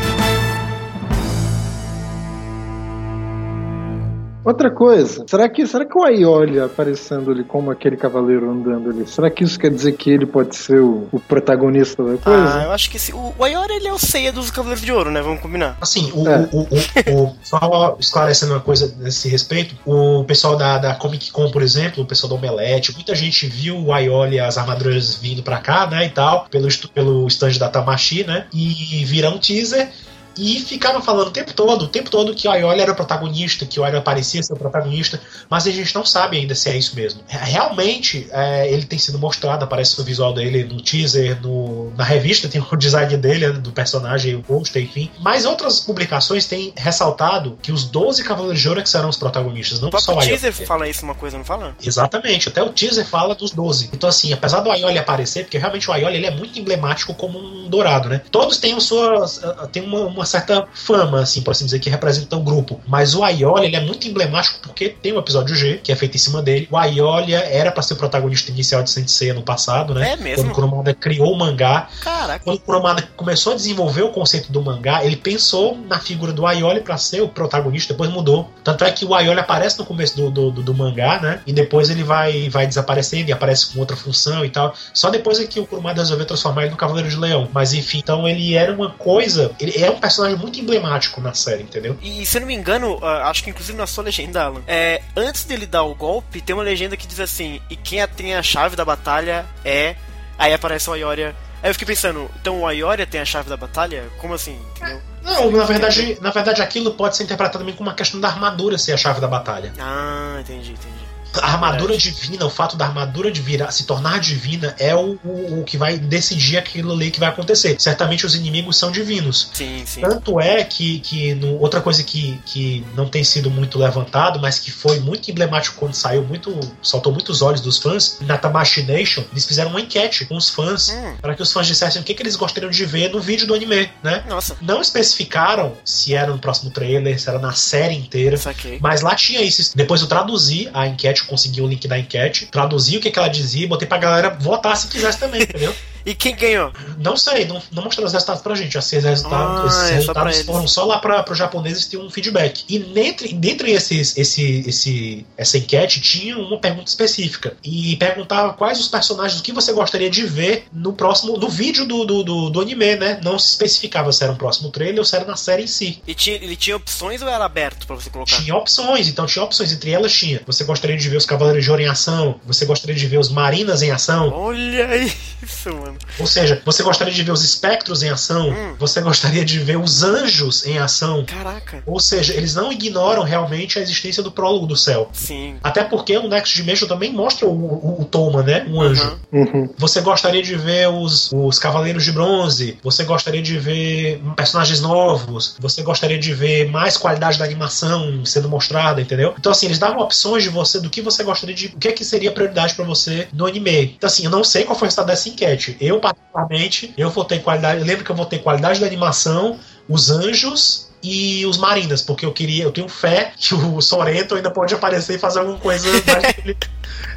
[4.45, 9.07] Outra coisa, será que, será que o Aioli aparecendo ali como aquele cavaleiro andando ali,
[9.07, 12.61] será que isso quer dizer que ele pode ser o, o protagonista da coisa?
[12.61, 13.15] Ah, eu acho que sim.
[13.15, 15.23] O, o Aioli ele é o ceia dos Cavaleiros de Ouro, né?
[15.23, 15.79] Vamos combinar.
[15.81, 16.49] Assim, o, é.
[16.53, 21.51] o, o, o, só esclarecendo uma coisa nesse respeito, o pessoal da, da Comic Con,
[21.51, 25.59] por exemplo, o pessoal da Omelete, muita gente viu o Aioli as armaduras vindo pra
[25.59, 29.91] cá, né, e tal, pelo, pelo stand da Tamashi, né, e viram um teaser
[30.37, 33.67] e ficava falando o tempo todo, o tempo todo que o Aioli era o protagonista,
[33.67, 36.77] que o Aioli parecia ser o protagonista, mas a gente não sabe ainda se é
[36.77, 37.21] isso mesmo.
[37.29, 42.49] Realmente, é, ele tem sido mostrado, aparece o visual dele no teaser, no, na revista
[42.49, 45.11] tem o design dele, do personagem, o pôster, enfim.
[45.21, 49.17] Mas outras publicações têm ressaltado que os 12 Cavaleiros de Ouro é que serão os
[49.17, 50.37] protagonistas, não o só o Aioli.
[50.37, 51.75] O teaser fala isso uma coisa, não fala?
[51.83, 53.91] Exatamente, até o teaser fala dos 12.
[53.93, 57.39] Então assim, apesar do Aioli aparecer, porque realmente o Aioli ele é muito emblemático como
[57.39, 58.21] um dourado, né?
[58.31, 59.41] Todos têm, suas,
[59.73, 62.81] têm uma, uma uma certa fama, assim, por assim dizer, que representa o grupo.
[62.87, 66.15] Mas o Aiolia, ele é muito emblemático porque tem o episódio G, que é feito
[66.15, 66.67] em cima dele.
[66.71, 70.13] O Aiolia era para ser o protagonista inicial de Sensei no passado, né?
[70.13, 70.45] É mesmo?
[70.45, 71.89] Quando o Kurumada criou o mangá.
[72.01, 72.43] Caraca.
[72.43, 76.47] Quando o Kurumada começou a desenvolver o conceito do mangá, ele pensou na figura do
[76.47, 78.51] Aiolia para ser o protagonista, depois mudou.
[78.63, 81.41] Tanto é que o Aiolia aparece no começo do, do, do, do mangá, né?
[81.47, 84.75] E depois ele vai, vai desaparecendo e aparece com outra função e tal.
[84.95, 87.49] Só depois é que o Kurumada resolveu transformar ele no Cavaleiro de Leão.
[87.53, 89.53] Mas enfim, então ele era uma coisa.
[89.61, 91.99] Ele é um personagem personagem muito emblemático na série, entendeu?
[92.01, 95.03] E se eu não me engano, uh, acho que inclusive na sua legenda, Alan, é,
[95.17, 98.43] antes dele dar o golpe, tem uma legenda que diz assim: e quem tem a
[98.43, 99.97] chave da batalha é.
[100.39, 101.35] Aí aparece o Ayoria.
[101.63, 104.05] Aí eu fiquei pensando, então o Ayoria tem a chave da batalha?
[104.19, 104.59] Como assim?
[104.77, 105.01] Entendeu?
[105.23, 108.77] Não, na verdade, na verdade aquilo pode ser interpretado também como uma questão da armadura
[108.77, 109.73] ser a chave da batalha.
[109.79, 111.04] Ah, entendi, entendi.
[111.43, 115.61] A armadura divina, o fato da armadura de virar, se tornar divina é o, o,
[115.61, 117.77] o, que vai decidir aquilo ali que vai acontecer.
[117.79, 119.51] Certamente os inimigos são divinos.
[119.53, 120.01] Sim, sim.
[120.01, 124.59] Tanto é que, que no, outra coisa que, que não tem sido muito levantado, mas
[124.59, 129.25] que foi muito emblemático quando saiu, muito saltou muitos olhos dos fãs, na Tamashi Nation,
[129.33, 131.17] eles fizeram uma enquete com os fãs hum.
[131.21, 133.55] para que os fãs dissessem o que, que eles gostariam de ver no vídeo do
[133.55, 134.25] anime, né?
[134.29, 134.57] Nossa.
[134.61, 138.39] Não especificaram se era no próximo trailer, se era na série inteira,
[138.81, 139.77] mas lá tinha isso.
[139.77, 143.29] Depois eu traduzi a enquete consegui o link da enquete, traduzi o que, que ela
[143.29, 145.75] dizia e botei pra galera votar se quisesse também, entendeu?
[146.05, 146.73] E quem ganhou?
[146.99, 148.77] Não sei, não, não mostrou os resultados pra gente.
[148.77, 152.11] Esses resultados, ah, esses é resultados só foram só lá para os japoneses ter um
[152.11, 152.65] feedback.
[152.69, 157.57] E dentre, dentre esses, esse, esse, essa enquete tinha uma pergunta específica.
[157.65, 161.39] E perguntava quais os personagens, que você gostaria de ver no próximo.
[161.39, 163.21] no vídeo do, do, do, do anime, né?
[163.23, 166.03] Não se especificava se era um próximo trailer ou se era na série em si.
[166.07, 168.37] E tinha, ele tinha opções ou era aberto para você colocar?
[168.37, 169.73] Tinha opções, então tinha opções.
[169.73, 170.43] Entre elas tinha.
[170.47, 172.41] Você gostaria de ver os Cavaleiros de Ouro em ação?
[172.45, 174.31] Você gostaria de ver os Marinas em ação?
[174.31, 178.75] Olha isso, mano Ou seja, você gostaria de ver os espectros em ação, hum.
[178.79, 181.25] você gostaria de ver os anjos em ação.
[181.25, 181.83] Caraca.
[181.87, 185.09] Ou seja, eles não ignoram realmente a existência do prólogo do céu.
[185.13, 185.57] Sim.
[185.63, 188.65] Até porque o Next Dimension também mostra o, o, o Toma, né?
[188.69, 189.19] Um anjo.
[189.33, 189.69] Uhum.
[189.79, 195.57] Você gostaria de ver os, os Cavaleiros de Bronze, você gostaria de ver personagens novos,
[195.59, 199.35] você gostaria de ver mais qualidade da animação sendo mostrada, entendeu?
[199.39, 201.67] Então, assim, eles davam opções de você do que você gostaria de.
[201.67, 203.95] O que, é que seria prioridade para você no anime.
[203.97, 205.77] Então, assim, eu não sei qual foi o resultado dessa enquete.
[205.85, 207.81] Eu, particularmente, eu vou ter qualidade.
[207.81, 212.25] Eu lembro que eu vou ter qualidade da animação, os anjos e os marinas, porque
[212.25, 215.89] eu queria, eu tenho fé que o Sorento ainda pode aparecer e fazer alguma coisa
[215.91, 216.35] mais.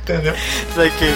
[0.03, 0.33] Entendeu?
[0.33, 1.13] Isso aqui.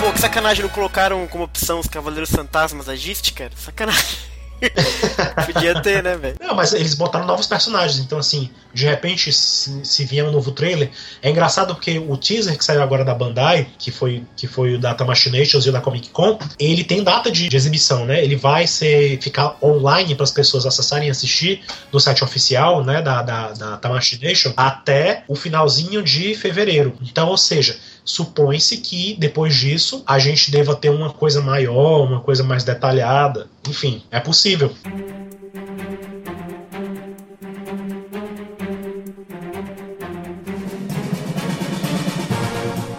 [0.00, 3.52] Pô, que sacanagem não colocaram como opção os Cavaleiros Fantasmas da Gist, cara?
[3.56, 4.33] Sacanagem.
[5.52, 6.36] Podia ter, né, velho?
[6.40, 10.50] Não, mas eles botaram novos personagens, então assim, de repente, se, se vier um novo
[10.50, 10.90] trailer,
[11.22, 14.78] é engraçado porque o teaser que saiu agora da Bandai, que foi, que foi o
[14.78, 18.22] da Tamashii Nations e o da Comic Con, ele tem data de, de exibição, né?
[18.22, 21.62] Ele vai ser ficar online para as pessoas acessarem e assistir
[21.92, 26.94] no site oficial, né, da, da, da Tamashii Nation até o finalzinho de fevereiro.
[27.02, 32.20] Então, ou seja, supõe-se que depois disso a gente deva ter uma coisa maior, uma
[32.20, 33.48] coisa mais detalhada.
[33.68, 34.74] Enfim, é possível.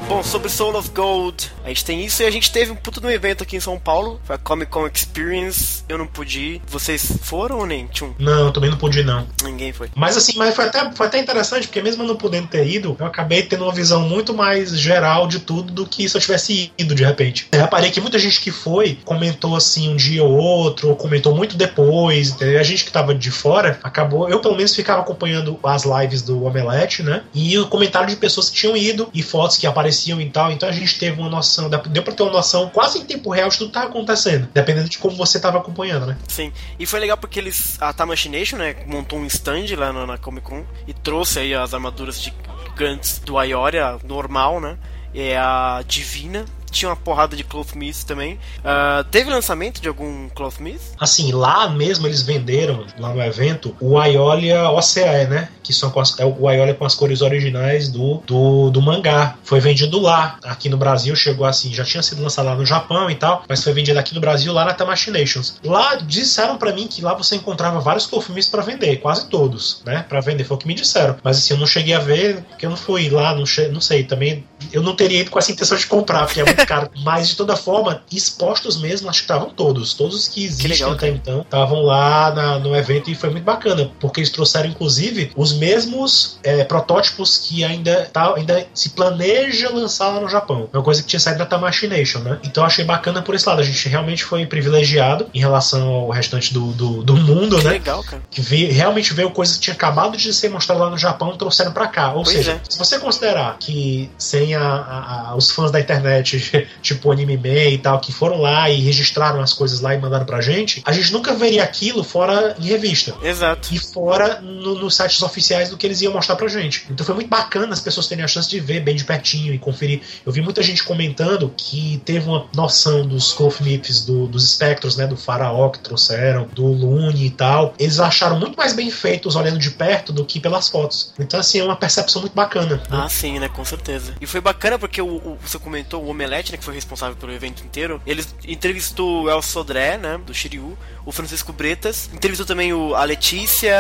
[0.07, 3.01] Bom, sobre Soul of Gold, a gente tem isso e a gente teve um puto
[3.01, 5.83] de um evento aqui em São Paulo, foi a Comic Con Experience.
[5.89, 6.61] Eu não pude ir.
[6.67, 7.87] Vocês foram ou nem?
[7.87, 8.13] Tchum.
[8.19, 9.27] Não, eu também não pude ir, não.
[9.43, 9.89] Ninguém foi.
[9.95, 12.95] Mas assim, mas foi até, foi até interessante, porque mesmo eu não podendo ter ido,
[12.99, 16.71] eu acabei tendo uma visão muito mais geral de tudo do que se eu tivesse
[16.77, 17.47] ido de repente.
[17.51, 21.35] Eu reparei que muita gente que foi comentou assim um dia ou outro, ou comentou
[21.35, 22.59] muito depois, entendeu?
[22.59, 24.29] A gente que tava de fora acabou.
[24.29, 27.23] Eu pelo menos ficava acompanhando as lives do Omelete, né?
[27.33, 30.51] E o comentário de pessoas que tinham ido e fotos que apareciam e tal.
[30.51, 31.54] Então a gente teve uma noção,
[31.89, 34.89] deu pra ter uma noção quase em tempo real de tudo que tá acontecendo, dependendo
[34.89, 36.17] de como você tava acompanhando, né?
[36.27, 36.51] Sim.
[36.79, 37.81] E foi legal porque eles.
[37.81, 38.75] A Tamashii né?
[38.85, 43.41] Montou um stand lá na, na Comic Con e trouxe aí as armaduras gigantes do
[43.41, 44.77] Ioria normal, né?
[45.13, 46.45] É a Divina
[46.75, 48.33] tinha uma porrada de Cloth Myths também.
[48.59, 50.81] Uh, teve lançamento de algum Cloth Myth?
[50.99, 55.49] Assim, lá mesmo eles venderam, lá no evento, o Aiolia OCE, né?
[55.63, 59.35] Que são as, é o Aiolia com as cores originais do, do, do, mangá.
[59.43, 60.37] Foi vendido lá.
[60.43, 63.63] Aqui no Brasil chegou assim, já tinha sido lançado lá no Japão e tal, mas
[63.63, 65.57] foi vendido aqui no Brasil lá na Tamashinations.
[65.63, 69.81] Lá disseram para mim que lá você encontrava vários Cloth Myths para vender, quase todos,
[69.85, 70.05] né?
[70.07, 71.15] Para vender, foi o que me disseram.
[71.23, 74.03] Mas assim, eu não cheguei a ver, porque eu não fui lá, não, não sei,
[74.03, 76.89] também eu não teria ido com essa intenção de comprar, porque é muito cara.
[77.03, 79.93] Mas de toda forma, expostos mesmo, acho que estavam todos.
[79.93, 83.29] Todos os que existem que legal, até então estavam lá na, no evento e foi
[83.29, 88.89] muito bacana, porque eles trouxeram inclusive os mesmos é, protótipos que ainda, tá, ainda se
[88.89, 90.69] planeja lançar lá no Japão.
[90.73, 92.39] É uma coisa que tinha saído da Tamashii Nation, né?
[92.43, 93.61] Então achei bacana por esse lado.
[93.61, 97.71] A gente realmente foi privilegiado em relação ao restante do, do, do mundo, que né?
[97.71, 98.21] legal, cara.
[98.29, 101.37] Que veio, realmente veio coisas que tinha acabado de ser mostrado lá no Japão e
[101.37, 102.13] trouxeram para cá.
[102.13, 102.59] Ou pois seja, é.
[102.67, 106.44] se você considerar que sem a, a, a, os fãs da internet,
[106.81, 110.25] tipo Anime Man e tal, que foram lá e registraram as coisas lá e mandaram
[110.25, 113.15] pra gente, a gente nunca veria aquilo fora em revista.
[113.23, 113.73] Exato.
[113.73, 116.85] E fora no, nos sites oficiais do que eles iam mostrar pra gente.
[116.89, 119.59] Então foi muito bacana as pessoas terem a chance de ver bem de pertinho e
[119.59, 120.01] conferir.
[120.25, 125.07] Eu vi muita gente comentando que teve uma noção dos Myths, do, dos espectros, né,
[125.07, 127.73] do Faraó que trouxeram, do Lune e tal.
[127.79, 131.13] Eles acharam muito mais bem feitos olhando de perto do que pelas fotos.
[131.19, 132.75] Então, assim, é uma percepção muito bacana.
[132.75, 132.81] Né?
[132.89, 133.49] Ah, sim, né?
[133.49, 134.15] Com certeza.
[134.19, 137.31] E foi bacana porque o, o, você comentou o Omelete, né, que foi responsável pelo
[137.31, 138.01] evento inteiro.
[138.05, 143.03] Ele entrevistou o El Sodré, né, do Shiryu, o Francisco Bretas, entrevistou também o, a
[143.03, 143.75] Letícia,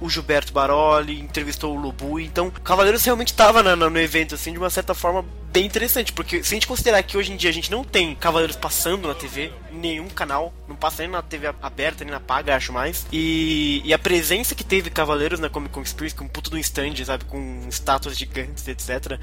[0.00, 2.20] o Gilberto Baroli, entrevistou o Lobu.
[2.20, 6.54] Então, Cavaleiros realmente estava no evento, assim, de uma certa forma bem interessante, porque se
[6.54, 9.52] a gente considerar que hoje em dia a gente não tem Cavaleiros passando na TV,
[9.70, 13.92] nenhum canal, não passa nem na TV aberta, nem na paga, acho mais, e, e
[13.92, 17.24] a presença que teve Cavaleiros na Comic Con Experience, com um puto do stand, sabe,
[17.26, 19.18] com estátuas gigantes, etc.,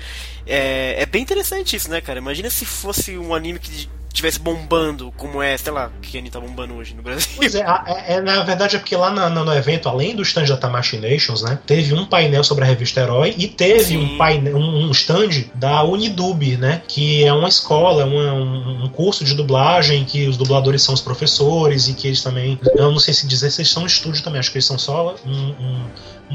[0.45, 2.19] é, é bem interessante isso, né, cara?
[2.19, 6.39] Imagina se fosse um anime que tivesse bombando, como é, sei lá, que a Anitta
[6.39, 7.27] tá bombando hoje no Brasil.
[7.35, 10.45] Pois é, é, é na verdade é porque lá no, no, evento, além do stand
[10.45, 13.97] da Tamashii Nations, né, teve um painel sobre a revista Herói e teve Sim.
[13.97, 19.23] um painel, um, stand da Unidub, né, que é uma escola, uma, um, um, curso
[19.23, 23.13] de dublagem que os dubladores são os professores e que eles também, eu não sei
[23.13, 25.85] se dizer se eles são um estúdio também, acho que eles são só um, um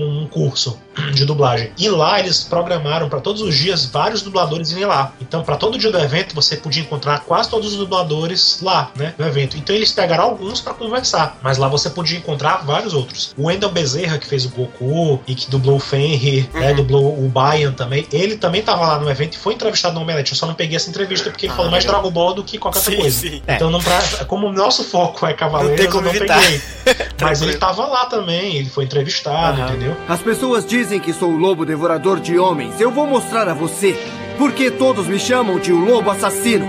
[0.03, 0.79] um curso
[1.15, 1.71] de dublagem.
[1.79, 5.13] E lá eles programaram para todos os dias vários dubladores irem lá.
[5.21, 9.15] Então, para todo dia do evento, você podia encontrar quase todos os dubladores lá, né,
[9.19, 9.57] no evento.
[9.57, 13.35] Então, eles pegaram alguns para conversar, mas lá você podia encontrar vários outros.
[13.37, 16.61] O Wendell Bezerra, que fez o Goku e que dublou o Fenrir, né, uhum.
[16.61, 20.03] né, dublou o Bayan também, ele também estava lá no evento e foi entrevistado no
[20.03, 20.33] Omelete.
[20.33, 22.59] Eu só não peguei essa entrevista porque ele ah, falou mais Dragon Ball do que
[22.59, 23.21] qualquer sim, outra coisa.
[23.21, 23.43] Sim.
[23.47, 26.61] Então, não pra, como o nosso foco é Cavaleiros, eu não peguei.
[27.21, 29.69] mas ele estava lá também, ele foi entrevistado, uhum.
[29.69, 29.97] entendeu?
[30.09, 32.81] As pessoas dizem que sou o lobo devorador de homens.
[32.81, 33.99] Eu vou mostrar a você
[34.39, 36.67] porque todos me chamam de o lobo assassino.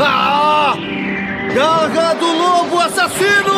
[0.00, 0.74] Ah!
[1.54, 3.52] Garra do lobo assassino!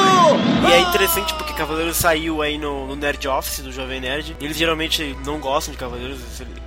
[0.68, 4.36] E é interessante porque Cavaleiros saiu aí no, no Nerd Office do Jovem Nerd.
[4.40, 6.18] Eles geralmente não gostam de Cavaleiros,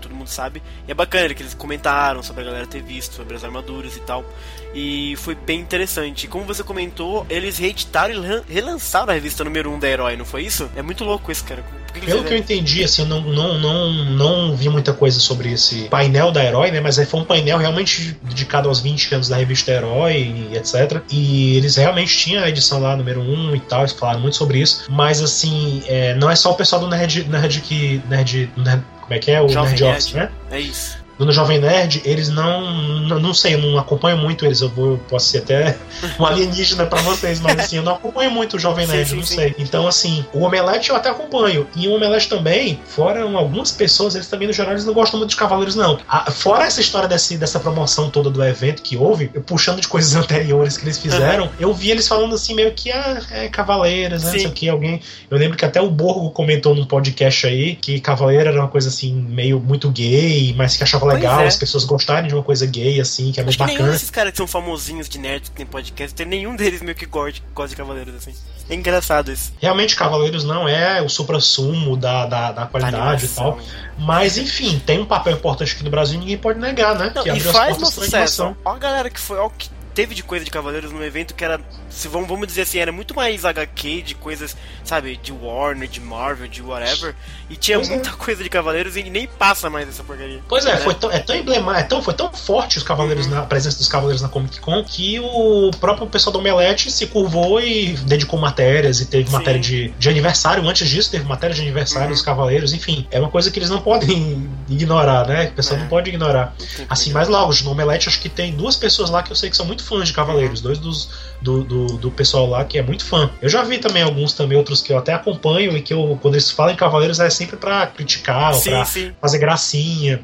[0.07, 0.61] todo mundo sabe.
[0.87, 3.99] E é bacana que eles comentaram sobre a galera ter visto, sobre as armaduras e
[4.01, 4.25] tal.
[4.73, 6.27] E foi bem interessante.
[6.27, 8.13] Como você comentou, eles reeditaram
[8.47, 10.69] e relançaram a revista número 1 da Herói, não foi isso?
[10.75, 11.63] É muito louco isso, cara.
[11.93, 15.51] Que Pelo que eu entendi, assim, eu não, não, não, não vi muita coisa sobre
[15.51, 16.79] esse painel da Herói, né?
[16.79, 20.15] Mas foi um painel realmente dedicado aos 20 anos da revista Herói
[20.51, 21.01] e etc.
[21.09, 24.59] E eles realmente tinham a edição lá, número 1 e tal, eles falaram muito sobre
[24.59, 24.85] isso.
[24.89, 28.01] Mas, assim, é, não é só o pessoal do Nerd, Nerd que.
[28.07, 29.41] Nerd, Nerd como é que é?
[29.41, 30.29] O Jovem Nerd Office, né?
[30.51, 32.61] É isso no Jovem Nerd, eles não,
[33.01, 33.19] não.
[33.19, 34.61] Não sei, eu não acompanho muito eles.
[34.61, 35.77] Eu vou, posso ser até
[36.19, 39.15] um alienígena para vocês, mas assim, eu não acompanho muito o Jovem Nerd, sim, sim,
[39.15, 39.49] não sei.
[39.49, 39.55] Sim.
[39.57, 41.67] Então, assim, o Omelete eu até acompanho.
[41.75, 45.31] E o Omelete também, fora algumas pessoas, eles também no geral eles não gostam muito
[45.31, 45.99] de Cavaleiros, não.
[46.07, 50.13] A, fora essa história desse, dessa promoção toda do evento que houve, puxando de coisas
[50.15, 51.51] anteriores que eles fizeram, uhum.
[51.59, 54.31] eu vi eles falando assim, meio que ah, é Cavaleiros, né?
[54.31, 55.01] Não sei o que, alguém.
[55.29, 58.89] Eu lembro que até o Borgo comentou num podcast aí que Cavaleiro era uma coisa
[58.89, 61.47] assim, meio muito gay, mas que achava legal, é.
[61.47, 63.93] as pessoas gostarem de uma coisa gay, assim, que é muito que nenhum bacana.
[63.93, 67.05] desses caras que são famosinhos de nerd que tem podcast, tem nenhum deles meio que
[67.05, 68.33] gosta, gosta de Cavaleiros, assim.
[68.69, 69.53] É engraçado isso.
[69.59, 73.57] Realmente, Cavaleiros não é o supra-sumo da, da, da qualidade e tal.
[73.97, 77.11] Mas, enfim, tem um papel importante aqui no Brasil e ninguém pode negar, né?
[77.15, 78.55] Não, que e faz um pra sucesso.
[78.63, 81.33] Ó a galera que foi, ó o que teve de coisa de Cavaleiros no evento
[81.33, 85.31] que era, se vamos, vamos dizer assim, era muito mais HQ de coisas, sabe, de
[85.33, 87.15] Warner, de Marvel, de whatever.
[87.49, 87.93] E tinha Pois é.
[87.95, 90.39] muita coisa de Cavaleiros e nem passa mais essa porcaria.
[90.47, 90.81] Pois é, Né?
[90.81, 93.31] foi tão, é tão emblemático, é tão, foi tão forte os Cavaleiros Uhum.
[93.31, 97.07] na a presença dos Cavaleiros na Comic Con que o próprio pessoal do Omelete se
[97.07, 99.31] curvou e dedicou matérias e teve Sim.
[99.33, 100.67] matéria de, de aniversário.
[100.69, 102.13] Antes disso, teve matéria de aniversário Uhum.
[102.13, 102.71] dos Cavaleiros.
[102.71, 105.45] Enfim, é uma coisa que eles não podem ignorar, né?
[105.47, 105.81] O pessoal É.
[105.81, 106.53] não pode ignorar.
[106.87, 109.57] Assim, mas logo, no Omelete acho que tem duas pessoas lá que eu sei que
[109.57, 111.09] são muito fãs de Cavaleiros, dois dos
[111.41, 113.29] do, do, do pessoal lá que é muito fã.
[113.41, 116.33] Eu já vi também alguns também, outros que eu até acompanho e que eu, quando
[116.35, 119.11] eles falam em Cavaleiros é sempre pra criticar, ou Sim, pra sim.
[119.21, 120.19] fazer gracinha.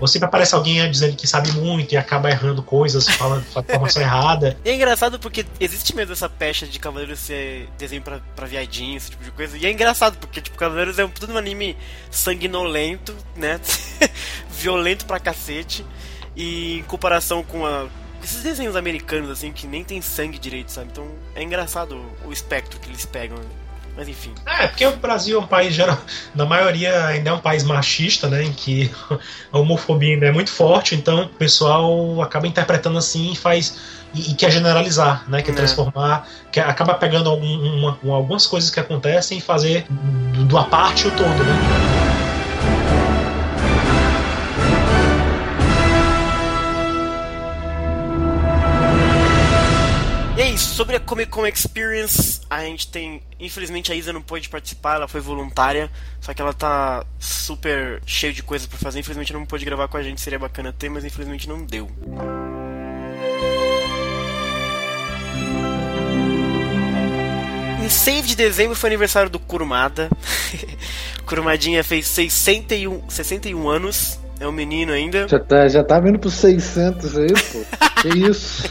[0.00, 4.02] Ou sempre aparece alguém dizendo que sabe muito e acaba errando coisas, falando fala informação
[4.02, 4.56] errada.
[4.64, 8.96] E é engraçado porque existe mesmo essa pecha de Cavaleiros ser desenho pra, pra viadinho,
[8.96, 9.56] esse tipo de coisa.
[9.56, 11.76] E é engraçado porque, tipo, Cavaleiros é um, tudo um anime
[12.10, 13.58] sanguinolento, né?
[14.50, 15.84] Violento pra cacete.
[16.36, 17.86] E em comparação com a-
[18.22, 20.88] esses desenhos americanos, assim, que nem tem sangue direito, sabe?
[20.92, 23.36] Então é engraçado o, espectro que eles pegam.
[23.38, 23.44] né?
[23.96, 24.32] Mas enfim.
[24.46, 25.98] É, porque o Brasil é um país, geral,
[26.32, 28.44] na maioria, ainda é um país machista, né?
[28.44, 28.90] Em que
[29.52, 33.76] a homofobia ainda é muito forte, então o pessoal acaba interpretando assim e faz.
[34.14, 35.42] E, e quer generalizar, né?
[35.42, 35.54] Quer É.
[35.54, 36.28] transformar.
[36.52, 41.08] Quer, acaba pegando algum, uma- algumas coisas que acontecem e fazer do, do a parte
[41.08, 42.17] o todo, né?
[50.78, 53.20] Sobre a Comic Con Experience, a gente tem.
[53.40, 58.32] Infelizmente a Isa não pôde participar, ela foi voluntária, só que ela tá super cheia
[58.32, 59.00] de coisas pra fazer.
[59.00, 61.90] Infelizmente não pôde gravar com a gente, seria bacana ter, mas infelizmente não deu.
[67.84, 70.08] Em 6 de dezembro foi aniversário do Kurumada.
[71.26, 75.26] Kurumadinha fez 61, 61 anos, é um menino ainda.
[75.26, 77.64] Já tá, já tá vindo pros 600 aí, pô.
[78.02, 78.62] Que isso?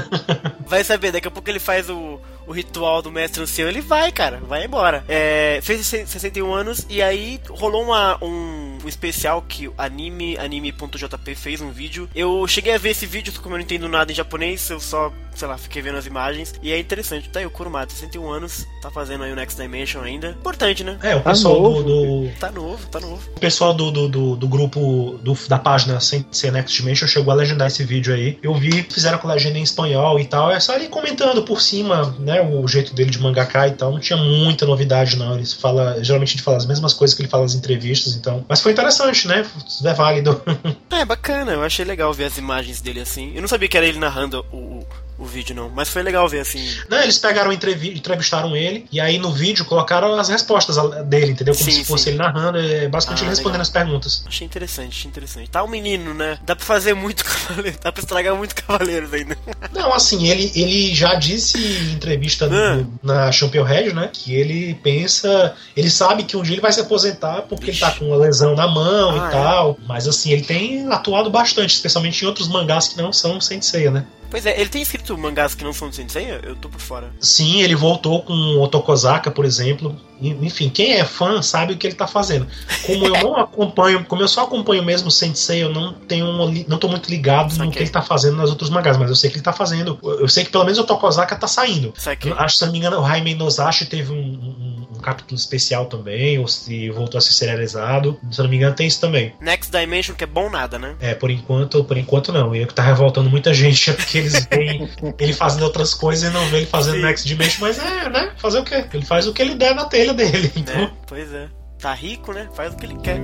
[0.66, 4.12] Vai saber, daqui a pouco ele faz o, o ritual do mestre ancião, ele vai,
[4.12, 5.02] cara, vai embora.
[5.08, 11.34] É, fez 61 anos e aí rolou uma, um, um especial que o anime, anime.jp
[11.34, 12.08] fez um vídeo.
[12.14, 15.10] Eu cheguei a ver esse vídeo, como eu não entendo nada em japonês, eu só,
[15.34, 16.54] sei lá, fiquei vendo as imagens.
[16.62, 20.02] E é interessante, tá aí o Kurumada, 61 anos, tá fazendo aí o Next Dimension
[20.02, 20.30] ainda.
[20.38, 20.98] Importante, né?
[21.02, 23.22] É, o Tá pessoal novo, do, do, Tá novo, tá novo.
[23.36, 27.32] O pessoal do, do, do, do grupo do- da página Sem Ser Next Dimension chegou
[27.32, 28.38] a legendar esse vídeo aí.
[28.42, 30.50] Eu vi, fizeram com legenda em espanhol e tal.
[30.50, 32.40] É só ele comentando por cima, né?
[32.40, 33.92] O jeito dele de mangaká e tal.
[33.92, 35.34] Não tinha muita novidade, não.
[35.34, 36.02] Ele fala.
[36.02, 38.44] Geralmente ele fala as mesmas coisas que ele fala nas entrevistas, então.
[38.48, 39.46] Mas foi interessante, né?
[39.84, 40.40] É válido.
[40.90, 43.32] É, bacana, eu achei legal ver as imagens dele assim.
[43.32, 44.84] Eu não sabia que era ele narrando o,
[45.18, 46.64] o, vídeo, não, mas foi legal ver assim.
[46.88, 51.54] Não, eles pegaram, entrevi entrevistaram ele, e aí no vídeo colocaram as respostas dele, entendeu?
[51.54, 52.10] Como Sim, se fosse sim.
[52.10, 53.62] ele narrando, é basicamente Ah, ele respondendo legal.
[53.62, 54.24] as perguntas.
[54.26, 55.50] Achei interessante, achei interessante.
[55.50, 56.38] Tá um menino, né?
[56.44, 59.36] Dá pra fazer muito cavaleiro, dá pra estragar muito cavaleiros ainda.
[59.72, 62.84] Não, assim, ele, ele já disse em entrevista Ah.
[63.02, 64.10] na Champion Red, né?
[64.12, 65.54] Que ele pensa.
[65.76, 68.54] Ele sabe que um dia ele vai se aposentar porque ele tá com uma lesão
[68.54, 69.78] na mão Ah, e tal.
[69.86, 74.04] Mas assim, ele tem atuado bastante, especialmente em outros mangás que não são Sensei, né?
[74.30, 76.26] Pois é, ele tem escrito mangás que não são de Sensei?
[76.42, 77.10] Eu tô por fora.
[77.18, 79.98] Sim, ele voltou com o Otokozaka, por exemplo.
[80.20, 82.46] Enfim, quem é fã sabe o que ele tá fazendo.
[82.84, 86.26] Como eu não acompanho, como eu só acompanho mesmo o Sensei, eu não tenho
[86.68, 87.70] não tô muito ligado no Saquei.
[87.72, 89.98] que ele tá fazendo nas outros mangás, mas eu sei que ele tá fazendo.
[90.02, 91.92] Eu sei que pelo menos o Otokozaka tá saindo.
[91.96, 92.32] Saquei.
[92.32, 95.38] Eu Acho que, se não me engano, o Jaime Nozashi teve um, um- um capítulo
[95.38, 98.18] especial também, ou se voltou a ser serializado.
[98.30, 99.32] Se eu não me engano, tem isso também.
[99.40, 100.94] Next Dimension, que é bom nada, né?
[101.00, 102.54] É, por enquanto, por enquanto não.
[102.54, 104.88] E o que tá revoltando muita gente é porque eles veem
[105.18, 107.02] ele fazendo outras coisas e não vê ele fazendo Sim.
[107.02, 108.32] Next Dimension, mas é, né?
[108.38, 108.84] Fazer o quê?
[108.92, 110.52] Ele faz o que ele der na telha dele.
[110.56, 111.48] Então, É, pois é.
[111.78, 112.48] Tá rico, né?
[112.54, 113.18] Faz o que ele quer.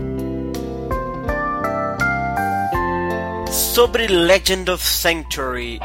[3.51, 5.81] Sobre Legend of Sanctuary.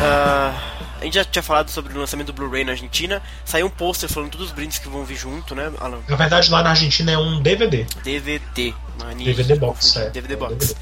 [0.00, 0.54] Ah,
[1.00, 3.22] a gente já tinha falado sobre o lançamento do Blu-ray na Argentina.
[3.44, 6.00] Saiu um pôster falando todos os brindes que vão vir junto, né, Alan?
[6.08, 7.86] na verdade, lá na Argentina é um DVD.
[8.02, 8.74] DVD.
[8.98, 10.10] mania, DVD box, é.
[10.10, 10.76] DVD É, box.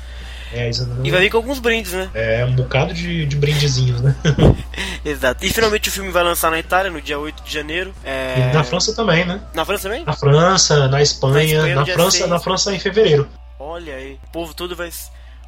[0.52, 2.08] É, não- E vai vir com alguns brindes, né?
[2.14, 4.14] é um bocado de, de brindezinhos, né?
[5.04, 5.44] Exato.
[5.44, 7.92] E finalmente o filme vai lançar na Itália no dia 8 de janeiro.
[8.04, 8.50] É...
[8.50, 9.40] E na França também, né?
[9.54, 10.04] Na França também?
[10.04, 12.30] Na França, na Na Espanha, Espanha, no na França, seis.
[12.30, 13.28] na França em fevereiro.
[13.58, 14.90] Olha aí, o povo todo vai,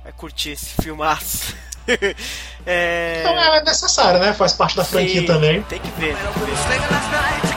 [0.03, 1.55] vai curtir esse filmaço.
[2.67, 3.21] é...
[3.21, 4.33] Então é necessário, né?
[4.33, 5.63] Faz parte da franquia Sim, também.
[5.63, 6.17] Tem que ver.
[6.17, 7.48] Tem que ver.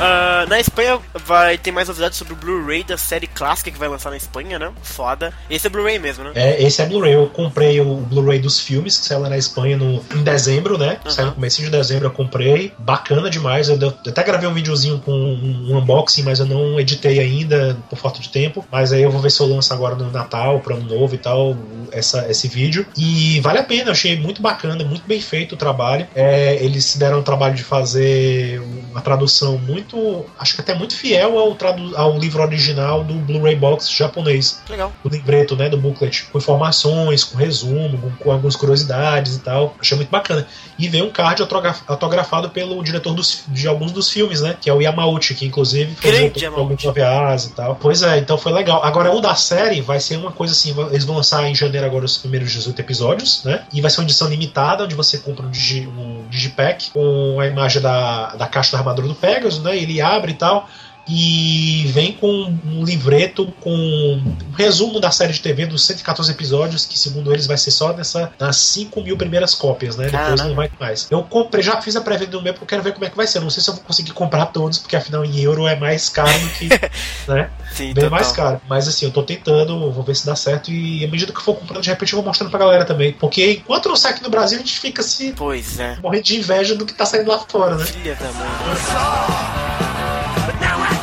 [0.00, 3.86] Uh, na Espanha vai ter mais novidades sobre o Blu-ray da série clássica que vai
[3.86, 4.72] lançar na Espanha, né?
[4.82, 5.30] Foda.
[5.50, 6.32] Esse é Blu-ray mesmo, né?
[6.34, 7.14] É, esse é Blu-ray.
[7.14, 10.98] Eu comprei o Blu-ray dos filmes que saiu lá na Espanha no, em dezembro, né?
[11.04, 11.10] Uhum.
[11.10, 12.72] Saiu no começo de dezembro, eu comprei.
[12.78, 13.68] Bacana demais.
[13.68, 17.76] Eu, eu até gravei um videozinho com um, um, unboxing, mas eu não editei ainda
[17.90, 18.64] por falta de tempo.
[18.72, 21.18] Mas aí eu vou ver se eu lanço agora no Natal, para ano novo e
[21.18, 21.54] tal,
[21.92, 22.86] essa, esse vídeo.
[22.96, 26.06] E vale a pena, eu achei muito bacana, muito bem feito o trabalho.
[26.14, 29.89] É, eles se deram o trabalho de fazer uma tradução muito,
[30.38, 31.56] acho que até muito fiel ao,
[31.96, 34.60] ao livro original do Blu-ray Box japonês.
[34.68, 34.92] Legal.
[35.04, 39.74] O livreto, né, do booklet, com informações, com resumo, com, com algumas curiosidades e tal.
[39.80, 40.46] Achei muito bacana.
[40.78, 41.42] E veio um card
[41.86, 45.94] autografado pelo diretor dos, de alguns dos filmes, né, que é o Yamauchi, que inclusive
[45.94, 47.76] fez alguns OVAs e tal.
[47.76, 48.82] Pois é, então foi legal.
[48.82, 52.04] Agora, o da série vai ser uma coisa assim, eles vão lançar em janeiro agora
[52.04, 55.50] os primeiros 18 episódios, né, e vai ser uma edição limitada, onde você compra um,
[55.50, 60.00] digi, um digipack com a imagem da, da caixa da armadura do Pegasus, né, ele
[60.00, 60.68] abre e tal
[61.12, 66.86] e vem com um livreto com um resumo da série de TV dos 114 episódios,
[66.86, 70.08] que segundo eles vai ser só nessa, nas 5 mil primeiras cópias, né?
[70.08, 71.08] Depois não vai mais.
[71.10, 73.16] Eu comprei, já fiz a pré-venda do meu porque eu quero ver como é que
[73.16, 73.40] vai ser.
[73.40, 76.30] Não sei se eu vou conseguir comprar todos, porque afinal em euro é mais caro
[76.38, 76.68] do que.
[77.26, 77.50] né?
[77.72, 78.10] Sim, Bem total.
[78.10, 78.60] mais caro.
[78.68, 81.42] Mas assim, eu tô tentando, vou ver se dá certo e à medida que eu
[81.42, 83.12] for comprando, de repente eu vou mostrando pra galera também.
[83.14, 85.32] Porque enquanto não sai aqui no Brasil, a gente fica se.
[85.32, 85.96] Pois é.
[86.00, 87.84] Morrendo de inveja do que tá saindo lá fora, né?
[87.84, 89.89] Filha da mãe.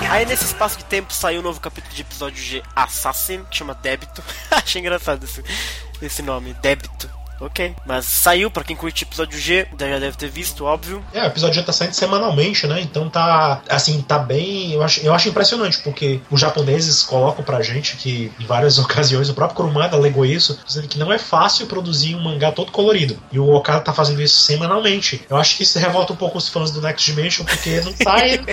[0.09, 3.75] Aí nesse espaço de tempo saiu um novo capítulo de episódio G Assassin, que chama
[3.75, 4.23] Débito.
[4.49, 5.43] Achei engraçado esse,
[6.01, 7.09] esse nome, Débito.
[7.39, 7.75] Ok.
[7.85, 11.03] Mas saiu, para quem curte episódio G, já deve ter visto, óbvio.
[11.13, 12.81] É, o episódio G tá saindo semanalmente, né?
[12.81, 14.73] Então tá, assim, tá bem.
[14.73, 19.29] Eu acho, eu acho impressionante, porque os japoneses colocam pra gente que, em várias ocasiões,
[19.29, 23.17] o próprio Kurumada alegou isso, dizendo que não é fácil produzir um mangá todo colorido.
[23.31, 25.25] E o Okada tá fazendo isso semanalmente.
[25.29, 28.43] Eu acho que isso revolta um pouco os fãs do Next Dimension, porque não sai.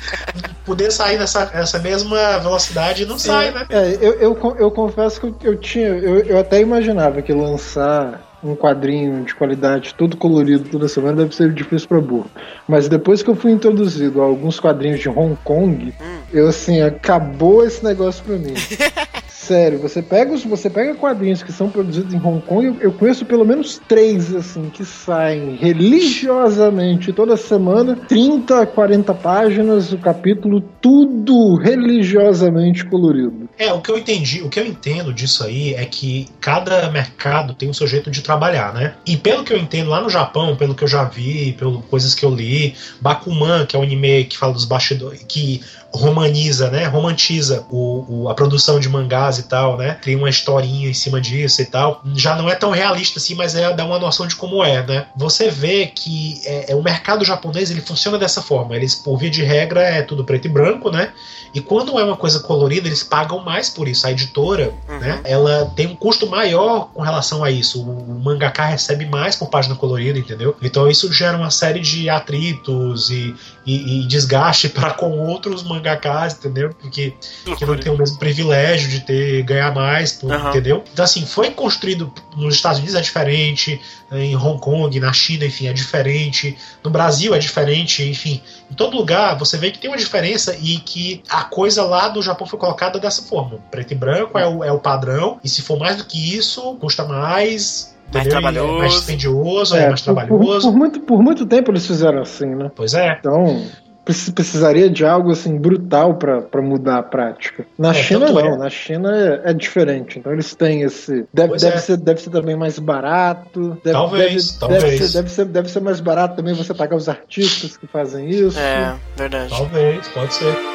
[0.65, 3.67] poder sair nessa essa mesma velocidade não sai, né?
[3.69, 5.89] É, eu, eu, eu confesso que eu, eu tinha.
[5.89, 11.35] Eu, eu até imaginava que lançar um quadrinho de qualidade todo colorido toda semana deve
[11.35, 12.31] ser difícil para burro.
[12.69, 16.19] Mas depois que eu fui introduzido a alguns quadrinhos de Hong Kong, hum.
[16.33, 18.55] eu assim, acabou esse negócio pra mim.
[19.45, 23.27] Sério, você pega você pega quadrinhos que são produzidos em Hong Kong, eu, eu conheço
[23.27, 31.57] pelo menos três assim que saem religiosamente toda semana, 30, 40 páginas, o capítulo tudo
[31.57, 33.49] religiosamente colorido.
[33.59, 37.53] É, o que eu entendi, o que eu entendo disso aí é que cada mercado
[37.53, 38.95] tem um seu jeito de trabalhar, né?
[39.07, 42.15] E pelo que eu entendo lá no Japão, pelo que eu já vi, pelo coisas
[42.15, 45.61] que eu li, Bakuman, que é um anime que fala dos bastidores, que
[45.95, 46.87] romaniza, né?
[46.87, 49.97] Romantiza o, o, a produção de mangás e tal, né?
[50.03, 52.03] Cria uma historinha em cima disso e tal.
[52.15, 55.07] Já não é tão realista assim, mas é dá uma noção de como é, né?
[55.17, 58.75] Você vê que é, é, o mercado japonês ele funciona dessa forma.
[58.75, 61.13] Eles, por via de regra, é tudo preto e branco, né?
[61.55, 64.07] E quando é uma coisa colorida, eles pagam mais por isso.
[64.07, 64.99] A editora, uhum.
[64.99, 65.21] né?
[65.23, 67.81] Ela tem um custo maior com relação a isso.
[67.81, 70.57] O mangaka recebe mais por página colorida, entendeu?
[70.61, 73.35] Então isso gera uma série de atritos e,
[73.67, 76.71] e, e desgaste para com outros mangakas entendeu?
[76.81, 77.15] Porque
[77.57, 80.49] que não tem o mesmo privilégio de ter ganhar mais, por, uhum.
[80.49, 80.85] entendeu?
[80.93, 83.81] Então assim, foi construído nos Estados Unidos é diferente,
[84.13, 88.41] em Hong Kong, na China, enfim, é diferente, no Brasil é diferente, enfim,
[88.71, 92.23] em todo lugar você vê que tem uma diferença e que a coisa lá do
[92.23, 95.63] Japão foi colocada dessa forma, preto e branco é o, é o padrão e se
[95.63, 98.75] for mais do que isso custa mais, mais trabalhoso.
[98.75, 100.61] É mais dispendioso, é, é mais por, trabalhoso.
[100.61, 102.71] Por, por, muito, por muito tempo eles fizeram assim, né?
[102.75, 103.17] Pois é.
[103.19, 103.65] Então,
[104.05, 107.67] precisaria de algo assim brutal para mudar a prática.
[107.79, 108.57] Na é, China não, é.
[108.57, 110.19] na China é, é, diferente.
[110.19, 111.79] Então eles têm esse deve, deve, é.
[111.79, 113.79] ser, deve ser também mais barato.
[113.83, 114.83] Deve, talvez, deve, talvez.
[114.83, 118.29] Deve ser, deve, ser, deve ser mais barato também você pagar os artistas que fazem
[118.29, 118.59] isso.
[118.59, 119.49] É, verdade.
[119.49, 120.74] Talvez, pode ser.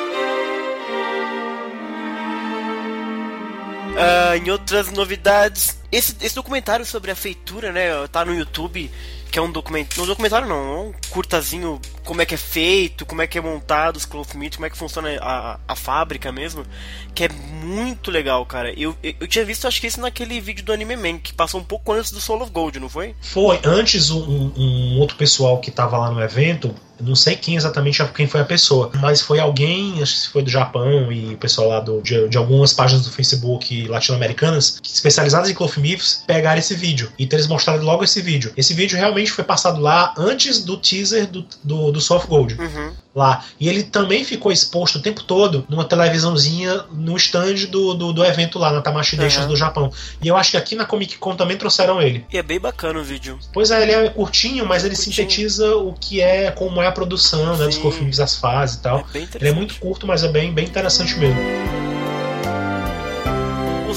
[4.00, 8.89] Uh, em outras novidades, esse, esse documentário sobre a feitura, né, tá no YouTube
[9.32, 10.03] que é um documentário.
[10.03, 13.41] Um documentário não, é um curtazinho como é que é feito, como é que é
[13.41, 16.65] montado os cloth meat, como é que funciona a, a fábrica mesmo,
[17.13, 18.73] que é muito legal, cara.
[18.73, 21.59] Eu, eu, eu, tinha visto, acho que isso naquele vídeo do Anime Man, que passou
[21.59, 23.15] um pouco antes do Soul of Gold, não foi?
[23.21, 23.59] Foi.
[23.63, 28.27] Antes, um, um outro pessoal que tava lá no evento, não sei quem exatamente quem
[28.27, 31.80] foi a pessoa, mas foi alguém, acho que foi do Japão e o pessoal lá
[31.80, 37.11] do, de, de algumas páginas do Facebook latino-americanas, especializadas em cloth myths, pegaram esse vídeo.
[37.17, 38.51] Então eles mostraram logo esse vídeo.
[38.57, 42.55] Esse vídeo realmente realmente foi passado lá antes do teaser do, do, do Soft Gold.
[42.59, 42.91] Uhum.
[43.15, 43.43] Lá.
[43.59, 48.24] E ele também ficou exposto o tempo todo numa televisãozinha no stand do, do, do
[48.24, 49.49] evento lá, na Tamashi Nations Uhum.
[49.49, 49.91] do Japão.
[50.22, 52.26] E eu acho que aqui na Comic Con também trouxeram ele.
[52.32, 53.38] E é bem bacana o vídeo.
[53.51, 55.15] Pois é, ele é curtinho, mas ele Curtinho.
[55.15, 57.65] sintetiza o que é, como é a produção, né?
[57.65, 58.22] Dos Sim.
[58.22, 59.05] as fases e tal.
[59.13, 59.28] É.
[59.36, 61.78] Ele é muito curto, mas é bem, bem interessante mesmo.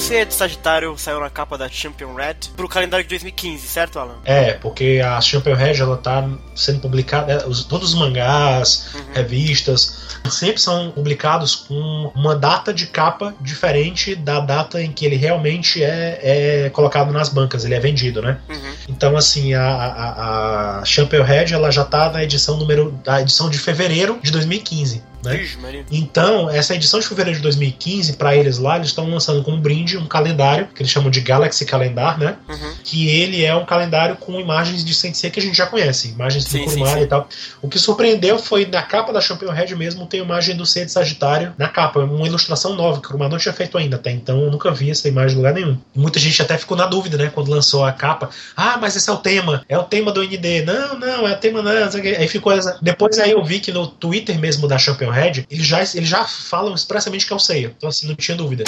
[0.03, 4.01] O C de Sagitário saiu na capa da Champion Red pro calendário de 2015, certo,
[4.01, 4.17] Alan?
[4.25, 9.01] É, porque a Champion Red ela tá sendo publicada, é, os- todos os mangás, Uhum.
[9.15, 15.15] revistas, sempre são publicados com uma data de capa diferente da data em que ele
[15.15, 18.39] realmente é, é colocado nas bancas, ele é vendido, né?
[18.49, 18.73] Uhum.
[18.89, 22.91] Então, assim, a, a, a Champion Red ela já tá na edição número.
[23.05, 25.01] da edição de fevereiro de 2015.
[25.25, 25.49] Né?
[25.91, 29.97] Então, essa edição de fevereiro de 2015, para eles lá, eles estão lançando como brinde
[29.97, 32.37] um calendário, que eles chamam de Galaxy Calendar, né?
[32.49, 32.75] Uhum.
[32.83, 36.45] Que ele é um calendário com imagens de Sensei que a gente já conhece, imagens
[36.45, 37.29] Sim, do Kurumari e tal.
[37.61, 40.85] O que surpreendeu foi na capa da Champion Red mesmo tem a imagem do C
[40.85, 44.11] de Sagitário na capa, uma ilustração nova que o Kurumari não tinha feito ainda até
[44.11, 45.79] então, eu nunca vi essa imagem em lugar nenhum.
[45.95, 48.31] E muita gente até ficou na dúvida, né, quando lançou a capa.
[48.57, 50.63] Ah, mas esse é o tema, é o tema do ND.
[50.63, 51.73] Não, não, é o tema não.
[51.73, 52.79] Aí ficou essa...
[52.83, 56.25] Depois aí eu vi que no Twitter mesmo da Champion Red, eles já, eles já
[56.25, 57.75] falam expressamente que é o Seiya.
[57.77, 58.65] Então assim, não tinha dúvida.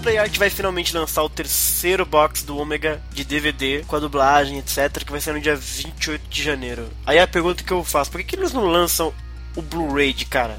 [0.00, 3.96] No Brasil, a PlayArt vai finalmente lançar o terceiro box do Ômega de DVD, com
[3.96, 6.88] a dublagem, etc., que vai ser no dia 28 de janeiro.
[7.06, 9.12] Aí a pergunta que eu faço, por que, que eles não lançam
[9.54, 10.58] o Blu-ray de cara?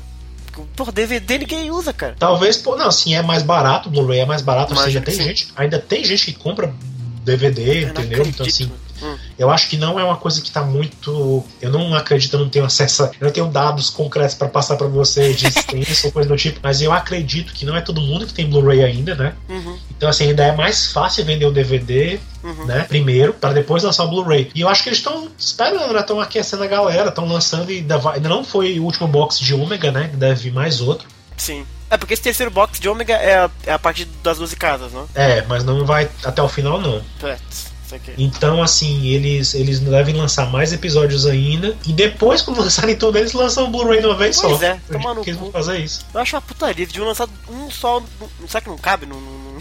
[0.76, 2.16] Porra, DVD ninguém usa, cara.
[2.20, 5.16] Talvez, pô, não, assim, é mais barato, o Blu-ray é mais barato, ou seja, tem
[5.16, 5.24] sim.
[5.24, 6.74] gente, ainda tem gente que compra
[7.24, 8.26] DVD, entendeu?
[8.26, 8.72] Então, assim,
[9.02, 9.18] Hum.
[9.40, 11.44] eu acho que não é uma coisa que tá muito.
[11.62, 14.76] Eu não acredito, eu não tenho acesso, a, eu não tenho dados concretos pra passar
[14.78, 18.00] pra você de existência ou coisa do tipo, mas eu acredito que não é todo
[18.02, 19.34] mundo que tem Blu-ray ainda, né?
[19.50, 22.66] Uhum, Então, assim, ainda é mais fácil vender o DVD, uhum.
[22.66, 22.84] né?
[22.88, 24.52] Primeiro, pra depois lançar o Blu-ray.
[24.54, 26.00] E eu acho que eles estão esperando, né?
[26.00, 29.40] Estão aquecendo a galera, estão lançando e ainda, vai- ainda não foi o último box
[29.40, 30.10] de Ômega, né?
[30.14, 31.08] Deve vir mais outro.
[31.38, 31.66] Sim.
[31.90, 34.94] É porque esse terceiro box de Ômega é a, é a parte das 12 casas,
[34.94, 35.08] não?
[35.14, 37.02] É, mas não vai até o final, não.
[37.18, 37.71] Isso aqui.
[38.18, 41.76] Então, assim, eles, eles devem lançar mais episódios ainda.
[41.88, 44.66] E depois, quando lançarem tudo, eles lançam o Blu-ray de uma vez Pois só.
[44.66, 46.06] é, toma no que eles vão fazer isso.
[46.14, 48.00] Eu acho uma putaria, eles deviam lançar um só.
[48.00, 49.60] Um, será que não cabe num, num,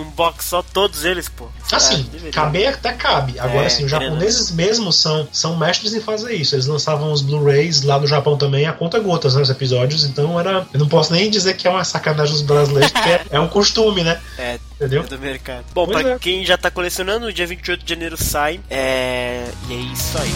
[0.00, 1.46] num box só todos eles, pô?
[1.72, 3.38] Assim, É, caber até cabe.
[3.38, 6.54] Agora, É, assim, os japoneses mesmo são, são mestres em fazer isso.
[6.54, 10.04] Eles lançavam os Blu-rays lá no Japão também a conta gotas, né, os episódios.
[10.04, 10.66] Então era.
[10.72, 13.48] Eu não posso nem dizer que é uma sacanagem dos brasileiros, porque é, é um
[13.48, 14.20] costume, né?
[14.38, 15.02] É, Entendeu?
[15.02, 15.64] do mercado.
[15.74, 16.18] Bom, Pois pra é.
[16.18, 18.58] quem já tá colecionando, no dia 28 de janeiro sai.
[18.70, 19.46] É.
[19.68, 20.32] E é isso aí.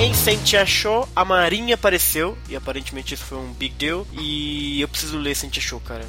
[0.00, 4.06] Em Sentia Show, a Marinha apareceu, e aparentemente isso foi um big deal.
[4.18, 6.04] E eu preciso ler Sentia Show, cara.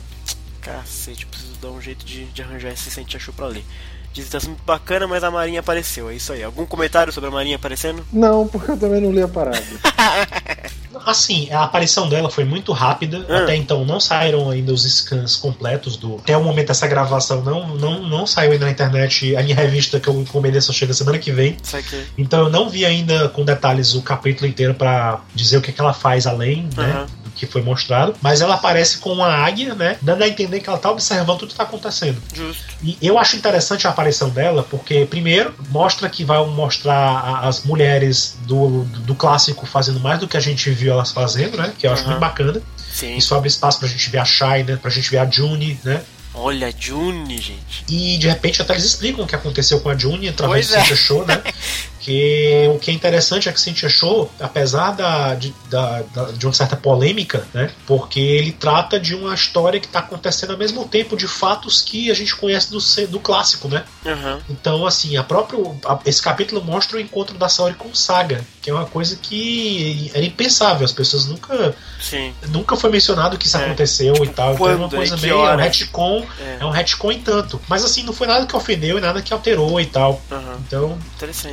[0.62, 3.66] Cacete, eu preciso dar um jeito de, de arranjar esse Sentia Show pra ler.
[4.12, 6.44] Diz que tá muito bacana, mas a Marinha apareceu, é isso aí.
[6.44, 8.04] Algum comentário sobre a Marinha aparecendo?
[8.12, 9.62] Não, porque eu também não li a parada.
[11.06, 13.26] Assim, a aparição dela foi muito rápida.
[13.30, 13.40] Ah.
[13.40, 16.16] Até então não saíram ainda os scans completos do.
[16.16, 19.36] Até o momento dessa gravação não, não, não saiu ainda na internet.
[19.36, 21.56] A minha revista que eu encomendei só chega semana que vem.
[21.62, 22.04] Isso aqui.
[22.18, 25.80] Então eu não vi ainda com detalhes o capítulo inteiro pra dizer o que, que
[25.80, 27.06] ela faz além, né?
[27.40, 28.16] Que foi mostrado.
[28.22, 29.96] Mas ela aparece com uma águia, né?
[30.02, 32.22] Dando a entender que ela tá observando tudo que tá acontecendo.
[32.34, 32.64] Justo.
[32.84, 38.38] E eu acho interessante a aparição dela, porque, primeiro, mostra que vai mostrar as mulheres
[38.42, 41.72] do, do clássico fazendo mais do que a gente viu elas fazendo, né?
[41.80, 42.12] Que eu acho Aham.
[42.12, 42.62] muito bacana.
[42.94, 43.16] Sim.
[43.16, 44.76] Isso abre espaço pra gente ver a Shai, né?
[44.76, 46.02] Pra gente ver a June, né?
[46.34, 47.84] Olha, June, gente.
[47.88, 50.94] E de repente até eles explicam o que aconteceu com a June através Pois do
[50.94, 50.96] é.
[50.98, 51.42] Show, né?
[52.10, 56.46] que o que é interessante é que Cynthia Show, apesar da, de, da, da- de
[56.46, 57.70] uma certa polêmica, né?
[57.86, 62.10] Porque ele trata de uma história que está acontecendo ao mesmo tempo de fatos que
[62.10, 63.84] a gente conhece do, do clássico, né?
[64.06, 64.40] Aham.
[64.50, 68.44] Então, assim, a próprio, a- esse capítulo mostra o encontro da Saori com o Saga,
[68.62, 70.86] que é uma coisa que era impensável.
[70.86, 72.34] As pessoas nunca, Sim.
[72.50, 73.66] nunca foi mencionado que isso É.
[73.66, 74.54] aconteceu e tal.
[74.56, 76.58] Então é uma quando, coisa meio é um retcon, É.
[76.62, 77.62] é um retcon em tanto.
[77.68, 80.22] Mas assim, não foi nada que ofendeu e nada que alterou e tal.
[80.32, 80.58] Aham.
[80.66, 80.98] Então,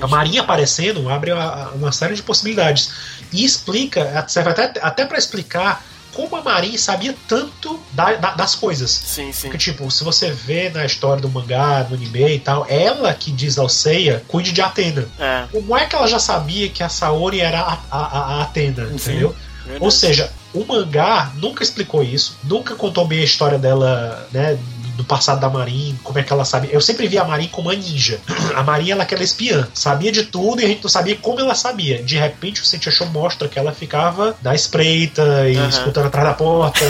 [0.01, 2.91] a Marinha aparecendo abre a- a- uma série de possibilidades.
[3.33, 8.55] E explica, serve até, até para explicar como a Marinha sabia tanto da- da- das
[8.55, 8.91] coisas.
[8.91, 9.49] Sim, sim.
[9.49, 13.31] Porque, tipo, se você vê na história do mangá, no anime e tal, ela que
[13.31, 15.07] diz ao Seiya, cuide de Atena.
[15.19, 15.45] É.
[15.53, 17.99] Como é que ela já sabia que a Saori era a, a,
[18.39, 19.37] a Atena, entendeu?
[19.65, 19.85] verdade.
[19.85, 24.57] Ou seja, o mangá nunca explicou isso, nunca contou bem a história dela, né?
[24.97, 26.69] Do passado da Marin, como é que ela sabe.
[26.73, 28.19] Eu sempre vi a Marin como uma ninja.
[28.55, 31.41] A Marin, ela é aquela espiã, sabia de tudo e a gente não sabia como
[31.41, 32.03] ela sabia.
[32.03, 35.69] De repente, o Sentia Show mostra que ela ficava na espreita e Aham.
[35.69, 36.85] escutando atrás da porta.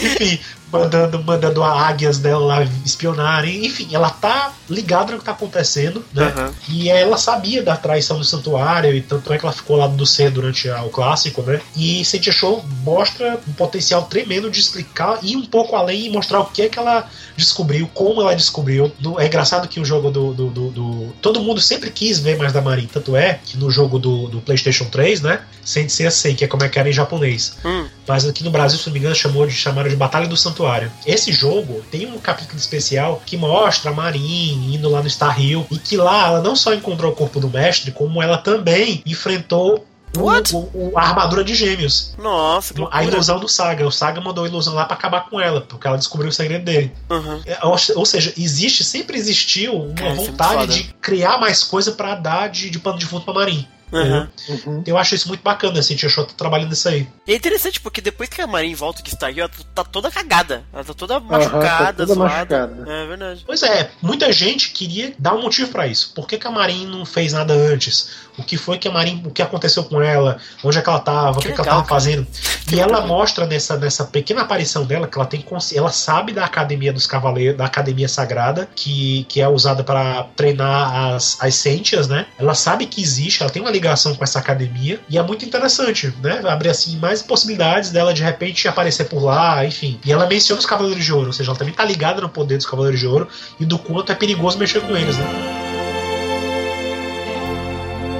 [0.00, 0.40] E, enfim,
[0.72, 3.66] mandando, mandando a águias dela lá espionarem.
[3.66, 6.32] Enfim, ela tá ligada no que tá acontecendo, né?
[6.36, 6.52] Aham.
[6.68, 10.06] E ela sabia da traição do santuário, e tanto é que ela ficou lá do
[10.06, 11.60] C durante a- o clássico, né?
[11.76, 16.40] E Sentia Show mostra um potencial tremendo de explicar e um pouco além e mostrar
[16.40, 17.06] o que é que ela
[17.36, 18.90] descobriu, como ela descobriu.
[19.18, 22.52] É engraçado que o jogo do, do, do- do- Todo mundo sempre quis ver mais
[22.52, 25.40] da Marin, tanto é que no jogo do, do PlayStation 3, né?
[25.64, 27.56] Sensei Sei, que é como é que era em japonês.
[27.64, 27.86] Hum.
[28.06, 30.90] Mas aqui no Brasil, se não me engano, chamou de, chamaram de Batalha do Santuário.
[31.06, 35.66] Esse jogo tem um capítulo especial que mostra a Marin indo lá no Star Hill
[35.70, 39.86] e que lá ela não só encontrou o corpo do mestre, como ela também enfrentou
[40.16, 40.54] o- What?
[40.54, 42.12] o- o- a armadura de gêmeos.
[42.18, 43.86] Nossa, que A ilusão do Saga.
[43.86, 46.64] O Saga mandou a ilusão lá pra acabar com ela, porque ela descobriu o segredo
[46.64, 46.92] dele.
[47.08, 47.40] Uhum.
[47.46, 51.92] É, Ou, ou seja, existe, sempre existiu uma Cara, é vontade de criar mais coisa
[51.92, 53.66] pra dar de, de pano de fundo pra Marin.
[53.92, 54.28] Uhum.
[54.48, 54.82] Uhum.
[54.86, 57.06] Eu acho isso muito bacana, assim, Tia Show tá trabalhando nisso aí.
[57.26, 60.10] E é interessante porque depois que a Marin volta de Star Hill, ela tá toda
[60.10, 60.64] cagada.
[60.72, 62.68] Ela tá toda tá machucada, toda zoada.
[62.68, 62.92] machucada.
[62.92, 63.42] É verdade.
[63.46, 66.12] Pois é, muita gente queria dar um motivo pra isso.
[66.14, 68.10] Por que, que a Marin não fez nada antes?
[68.38, 70.38] O que foi que a Marin, o que aconteceu com ela?
[70.64, 71.38] Onde é que ela tava?
[71.38, 72.00] o Que que, que ela legal, tava cara.
[72.00, 72.26] fazendo?
[72.66, 73.08] Que E ela legal.
[73.08, 77.58] mostra nessa, nessa pequena aparição dela que ela tem ela sabe da academia dos cavaleiros,
[77.58, 82.26] da academia sagrada, que, que é usada para treinar as, as sentias, né?
[82.38, 86.12] Ela sabe que existe, ela tem uma ligação com essa academia e é muito interessante,
[86.22, 86.40] né?
[86.44, 90.00] Abre assim mais possibilidades dela de repente aparecer por lá, enfim.
[90.04, 92.56] E ela menciona os cavaleiros de ouro, ou seja, ela também tá ligada no poder
[92.56, 93.28] dos cavaleiros de ouro
[93.60, 95.81] e do quanto é perigoso mexer com eles, né?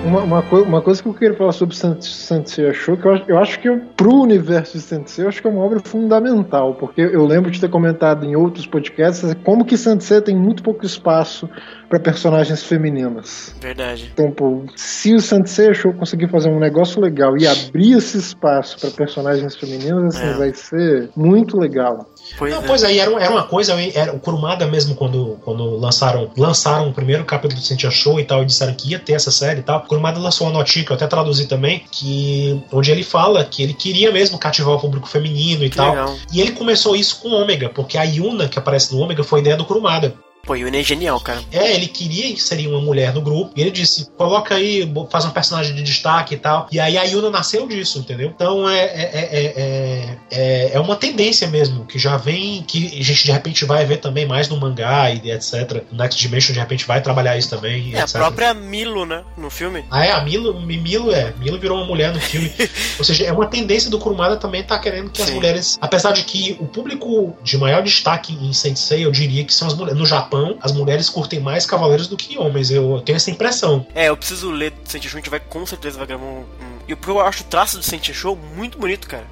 [0.05, 3.24] Uma, uma, coi- uma coisa que eu queria falar sobre Sensei Show, que eu, acho-
[3.28, 7.00] eu acho que pro universo de Sensei, eu acho que é uma obra fundamental, porque
[7.00, 11.48] eu lembro de ter comentado em outros podcasts como que Sensei tem muito pouco espaço
[11.88, 13.55] para personagens femininas.
[13.61, 14.11] Verdade.
[14.12, 18.80] Então, pô, se o Sensei Show conseguir fazer um negócio legal e abrir esse espaço
[18.80, 20.32] para personagens femininas, assim, É.
[20.34, 22.07] vai ser muito legal.
[22.39, 22.66] Pois Não, é.
[22.66, 26.93] pois aí, era, era uma coisa, era, o Kurumada mesmo, quando, quando lançaram, lançaram o
[26.93, 29.62] primeiro capítulo do Sentia Show e tal, e disseram que ia ter essa série e
[29.62, 33.45] tal, o Kurumada lançou uma notinha, que eu até traduzi também, que, onde ele fala
[33.45, 35.91] que ele queria mesmo cativar o público feminino e Que tal.
[35.91, 36.16] legal.
[36.33, 39.41] E ele começou isso com o Ômega, porque a Yuna, que aparece no Ômega, foi
[39.41, 40.14] ideia do Kurumada.
[40.45, 41.40] Pô, Yune é genial, cara.
[41.53, 45.30] É, ele queria inserir uma mulher no grupo, e ele disse: coloca aí, faz um
[45.30, 46.66] personagem de destaque e tal.
[46.72, 48.32] E aí a Yuna nasceu disso, entendeu?
[48.34, 53.03] Então é, é, é, é, é, é uma tendência mesmo, que já vem, que a
[53.03, 55.84] gente de repente vai ver também mais no mangá e etc.
[55.93, 58.16] O Next Dimension de repente vai trabalhar isso também, e É, a etc.
[58.16, 59.22] própria Milo, né?
[59.36, 59.84] No filme.
[59.90, 61.32] Ah, é, a Milo, Milo é.
[61.38, 62.53] Milo virou uma mulher no filme.
[62.99, 65.34] Ou seja, é uma tendência do Kurumada também tá querendo que as Sim.
[65.34, 65.78] mulheres.
[65.80, 69.74] Apesar de que o público de maior destaque em Sensei, eu diria que são as
[69.74, 69.99] mulheres.
[69.99, 72.70] No Japão, as mulheres curtem mais cavaleiros do que homens.
[72.70, 73.87] Eu tenho essa impressão.
[73.95, 76.45] É, eu preciso ler do Senti Show, a gente vai com certeza vai gravar um.
[76.89, 79.26] E eu acho o traço do Senti Show muito bonito, cara.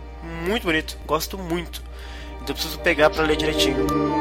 [0.47, 0.97] Muito bonito.
[1.07, 1.83] Gosto muito.
[2.37, 4.20] Então eu preciso pegar pra ler direitinho.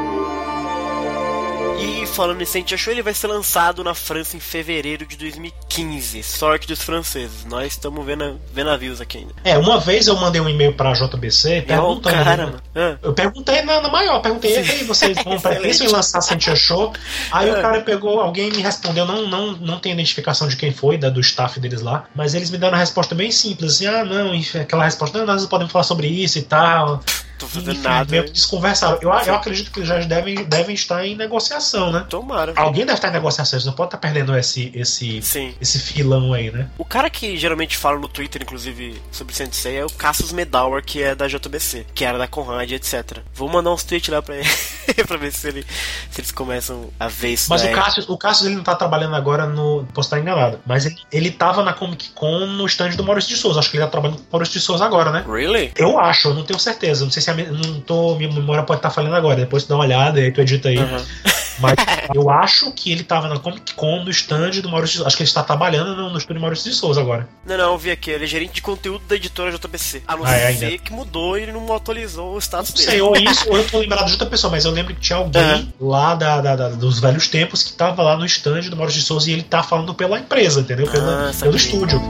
[1.80, 6.22] E falando em Senti Show, ele vai ser lançado na França em fevereiro de 2015.
[6.22, 7.44] Sorte dos franceses.
[7.46, 9.32] Nós estamos vendo, vendo navios aqui ainda.
[9.42, 12.14] É, uma vez eu mandei um e-mail pra JBC É perguntando.
[12.16, 12.44] cara, né?
[12.46, 12.62] mano.
[12.74, 16.54] Ah, Eu perguntei na, na maior, perguntei, e aí, vocês vão pensam em lançar Sentia
[16.54, 16.92] Show?
[17.32, 17.52] Aí É.
[17.52, 21.08] o cara pegou, alguém me respondeu, não, não, não tem identificação de quem foi, da,
[21.08, 24.32] do staff deles lá, mas eles me deram uma resposta bem simples, assim, ah, não,
[24.60, 27.02] aquela resposta, não, nós não podemos falar sobre isso e tal.
[27.40, 28.10] Tô fazendo Enfim, nada.
[28.10, 28.98] meio que desconversaram.
[29.00, 32.04] Eu, eu acredito que eles já devem, devem estar em negociação, né?
[32.08, 32.52] Tomara.
[32.56, 35.54] Alguém deve estar em negociação, eles não pode estar perdendo esse, esse, Sim.
[35.60, 36.68] esse filão aí, né?
[36.78, 41.02] O cara que geralmente fala no Twitter, inclusive, sobre Sensei é o Cassius Medauer, que
[41.02, 43.18] é da JBC, que era da Conrad, etc.
[43.34, 44.48] Vou mandar uns tweets lá pra ele,
[45.06, 45.64] pra ver se, ele,
[46.10, 47.74] se eles começam a ver isso Mas o daí.
[47.74, 49.86] Cassius, o Cassius ele não tá trabalhando agora no.
[49.94, 50.60] Posso estar enganado.
[50.66, 53.60] Mas ele, ele tava na Comic Con no stand do Maurício de Souza.
[53.60, 55.24] Acho que ele tá trabalhando com o Maurício de Souza agora, né?
[55.26, 55.72] Really?
[55.76, 57.04] Eu acho, eu não tenho certeza.
[57.04, 59.36] Não sei se a minha, não tô, minha memória pode estar falando agora.
[59.36, 60.78] Depois tu dá uma olhada e aí tu edita aí.
[60.78, 61.04] Aham.
[61.60, 61.74] Mas
[62.14, 65.08] eu acho que ele tava na Comic Con no stand do Maurício de Souza.
[65.08, 67.28] Acho que ele está trabalhando no, no estúdio do Maurício de Souza agora.
[67.44, 70.02] Não, não, eu vi aqui, ele é gerente de conteúdo da editora JBC.
[70.08, 72.90] A não Ah, é, ser que mudou e ele não atualizou o status Não dele.
[72.90, 75.18] sei, ou isso, ou eu tô lembrado de outra pessoa, mas eu lembro que tinha
[75.18, 75.68] alguém Aham.
[75.78, 79.06] lá da, da- da- dos velhos tempos que tava lá no stand do Maurício de
[79.06, 80.86] Souza e ele tá falando pela empresa, entendeu?
[80.90, 82.00] Pela- Ah, pelo estúdio.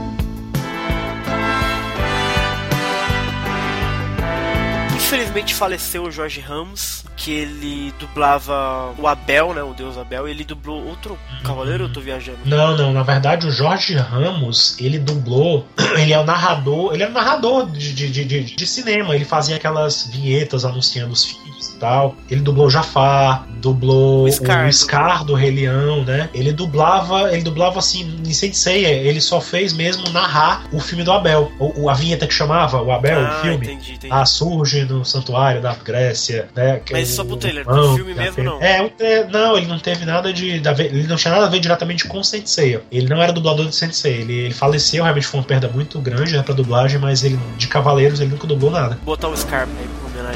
[5.41, 9.63] Infelizmente faleceu o Jorge Ramos, que ele dublava o Abel, né?
[9.63, 12.37] O deus Abel, ele dublou outro cavaleiro, eu tô viajando.
[12.45, 15.67] Não, não, na verdade o Jorge Ramos, ele dublou,
[15.97, 19.55] ele é o narrador, ele é o narrador de, de, de, de- cinema, ele fazia
[19.55, 22.15] aquelas vinhetas anunciando os filmes e tal.
[22.29, 26.29] Ele dublou Jafar, dublou O Scar, o Scar do Rei Leão, né?
[26.33, 31.11] Ele dublava, ele dublava assim, em Sensei, ele só fez mesmo narrar o filme do
[31.11, 31.51] Abel.
[31.59, 33.65] O, o- a vinheta que chamava o Abel, ah, o filme.
[33.65, 34.13] entendi, entendi.
[34.13, 36.81] Ah, surge no santuário da Grécia, né?
[36.91, 38.61] Mas é só pro o trailer, do filme mesmo, não?
[38.61, 40.49] É, o- é, não, ele não teve nada de.
[40.49, 42.79] ele não tinha nada a ver diretamente com o Sensei.
[42.91, 44.21] Ele não era dublador de Sensei.
[44.21, 47.67] Ele, ele faleceu, realmente foi uma perda muito grande né, pra dublagem, mas ele de
[47.67, 48.97] Cavaleiros ele nunca dublou nada.
[49.03, 49.87] Botar o Scarpa aí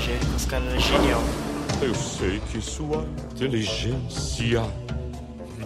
[0.01, 1.21] que os caras é genial.
[1.81, 4.61] Eu sei que sua inteligência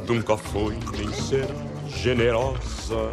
[0.07, 1.47] nunca foi nem será
[1.87, 3.11] generosa.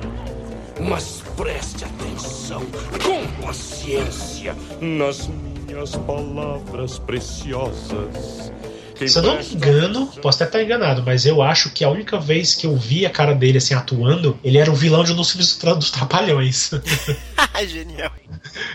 [0.78, 2.62] Mas preste atenção,
[3.02, 8.52] com paciência, nas minhas palavras preciosas.
[8.98, 11.90] Quem Se eu não me engano, posso até estar enganado, mas eu acho que a
[11.90, 15.12] única vez que eu vi a cara dele assim atuando, ele era o vilão de
[15.12, 16.70] um dos filmes dos Trapalhões.
[17.68, 18.12] genial.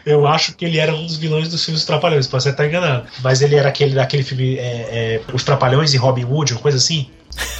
[0.06, 2.78] eu acho que ele era um dos vilões dos filmes dos Trapalhões, posso até estar
[2.78, 3.08] enganado.
[3.22, 6.78] Mas ele era aquele daquele filme é, é, Os Trapalhões e Robin Hood, uma coisa
[6.78, 7.10] assim.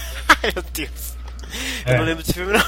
[0.44, 1.11] Meu Deus.
[1.86, 1.94] É.
[1.94, 2.60] Eu não lembro desse filme, não.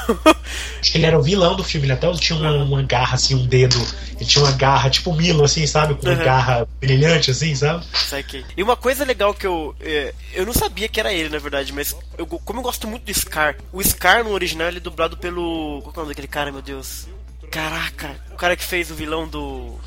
[0.82, 3.36] Acho que ele era o vilão do filme, ele até tinha uma, uma garra, assim,
[3.36, 3.78] um dedo.
[4.16, 5.96] Ele tinha uma garra, tipo o Milo, assim, sabe?
[5.96, 6.24] Com uma Uhum.
[6.24, 7.86] garra brilhante, assim, sabe?
[7.94, 8.46] Saquei.
[8.56, 9.76] E uma coisa legal que eu.
[9.82, 13.04] é, eu não sabia que era ele, na verdade, mas eu, como eu gosto muito
[13.06, 15.80] do Scar, o Scar no original ele é dublado pelo.
[15.84, 17.08] Qual que é o nome daquele cara, meu Deus?
[17.52, 19.78] Caraca, o cara que fez o vilão do.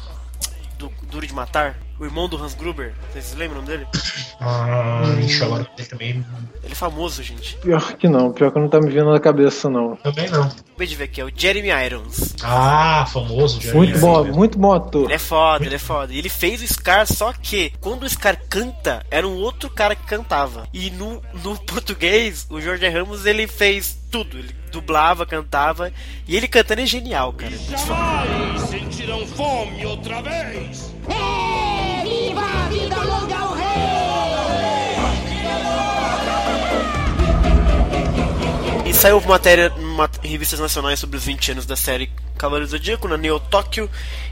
[0.79, 2.93] do Duro de Matar, o irmão do Hans Gruber.
[3.13, 3.87] Vocês se lembram dele?
[4.39, 6.11] Ah, ixi, agora ele também.
[6.63, 7.57] Ele é famoso, gente.
[7.57, 9.97] Pior que não, pior que não tá me vindo na cabeça, não.
[9.97, 10.43] Também não.
[10.43, 12.37] Acabei de ver aqui, é o Jeremy Irons.
[12.45, 14.01] Ah, famoso, Jeremy Muito Irons.
[14.03, 15.05] bom, muito bom ator.
[15.07, 16.13] Ele é foda, ele é foda.
[16.13, 19.97] E ele fez o Scar, só que quando o Scar canta, era um outro cara
[19.97, 20.69] que cantava.
[20.71, 24.39] E no, no português, o Jorge Ramos ele fez tudo.
[24.39, 25.91] Ele dublava, cantava.
[26.29, 27.53] E ele cantando é genial, cara.
[27.53, 27.97] Muito foda.
[28.03, 30.95] Jamais sentirão fome outra vez.
[38.85, 39.73] E saiu matéria
[40.23, 43.89] em revistas nacionais sobre os 20 anos da série Cavaleiro Zodíaco, na Neo Tóquio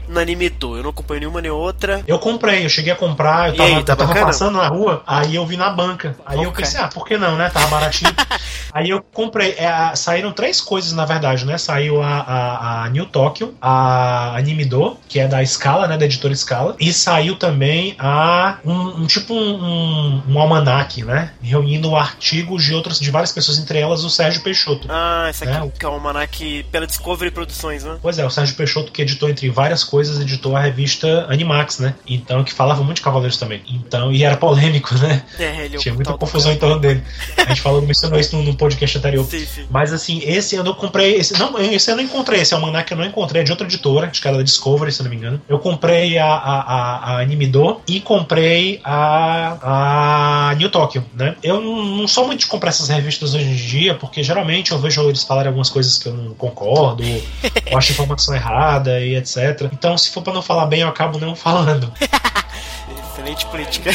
[0.07, 0.77] e na Anime Do.
[0.77, 2.03] Eu não acompanho nenhuma nem outra.
[2.07, 5.03] Eu comprei, eu cheguei a comprar, eu tava, aí, tá eu tava passando na rua,
[5.05, 6.15] aí eu vi na banca.
[6.25, 6.63] Aí eu Ok.
[6.63, 7.49] pensei, ah, por que não, né?
[7.49, 8.13] Tava baratinho.
[8.73, 9.51] aí eu comprei.
[9.57, 11.57] É, saíram três coisas, na verdade, né?
[11.57, 15.97] Saiu a, a, a New Tokyo, a Anime Do, que é da Scala, né?
[15.97, 16.75] Da editora Scala.
[16.79, 21.31] E saiu também a um, um tipo um, um, um almanac, né?
[21.41, 24.87] Reunindo artigos de outras, de várias pessoas, entre elas o Sérgio Peixoto.
[24.89, 25.71] Ah, essa aqui É.
[25.79, 27.94] que é o Almanac pela Discovery Produções, né?
[28.01, 31.95] Pois é, o Sérgio Peixoto, que editou entre várias coisas, editou a revista Animax, né?
[32.07, 33.61] Então, que falava muito de Cavaleiros também.
[33.67, 35.23] Então, e era polêmico, né?
[35.39, 37.03] É, ele é o Tinha muita confusão em torno dele.
[37.37, 39.25] A gente falou, mencionou isso no, podcast anterior.
[39.25, 39.65] Sim, sim.
[39.69, 41.15] Mas assim, esse ano eu comprei.
[41.15, 44.07] Esse, não, esse eu não encontrei, esse almanac eu não encontrei, é de outra editora,
[44.07, 45.41] acho que era da Discovery, se não me engano.
[45.47, 51.35] Eu comprei a, a, a, a Anime Do e comprei a, a New Tokyo, né?
[51.43, 54.79] Eu não não sou muito de comprar essas revistas hoje em dia, porque geralmente eu
[54.79, 57.03] vejo eles falarem algumas coisas que eu não concordo,
[57.71, 59.69] ou acho informação errada e etc.
[59.71, 61.91] Então, se for pra não falar bem, eu acabo não falando.
[63.11, 63.91] Excelente política.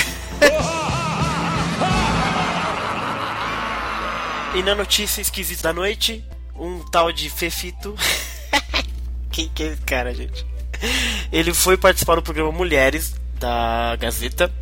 [4.55, 6.25] e na notícia esquisita da noite,
[6.55, 7.95] um tal de Fefito.
[9.31, 10.45] Quem que é esse cara, gente?
[11.33, 14.53] Ele foi participar do programa Mulheres da Gazeta.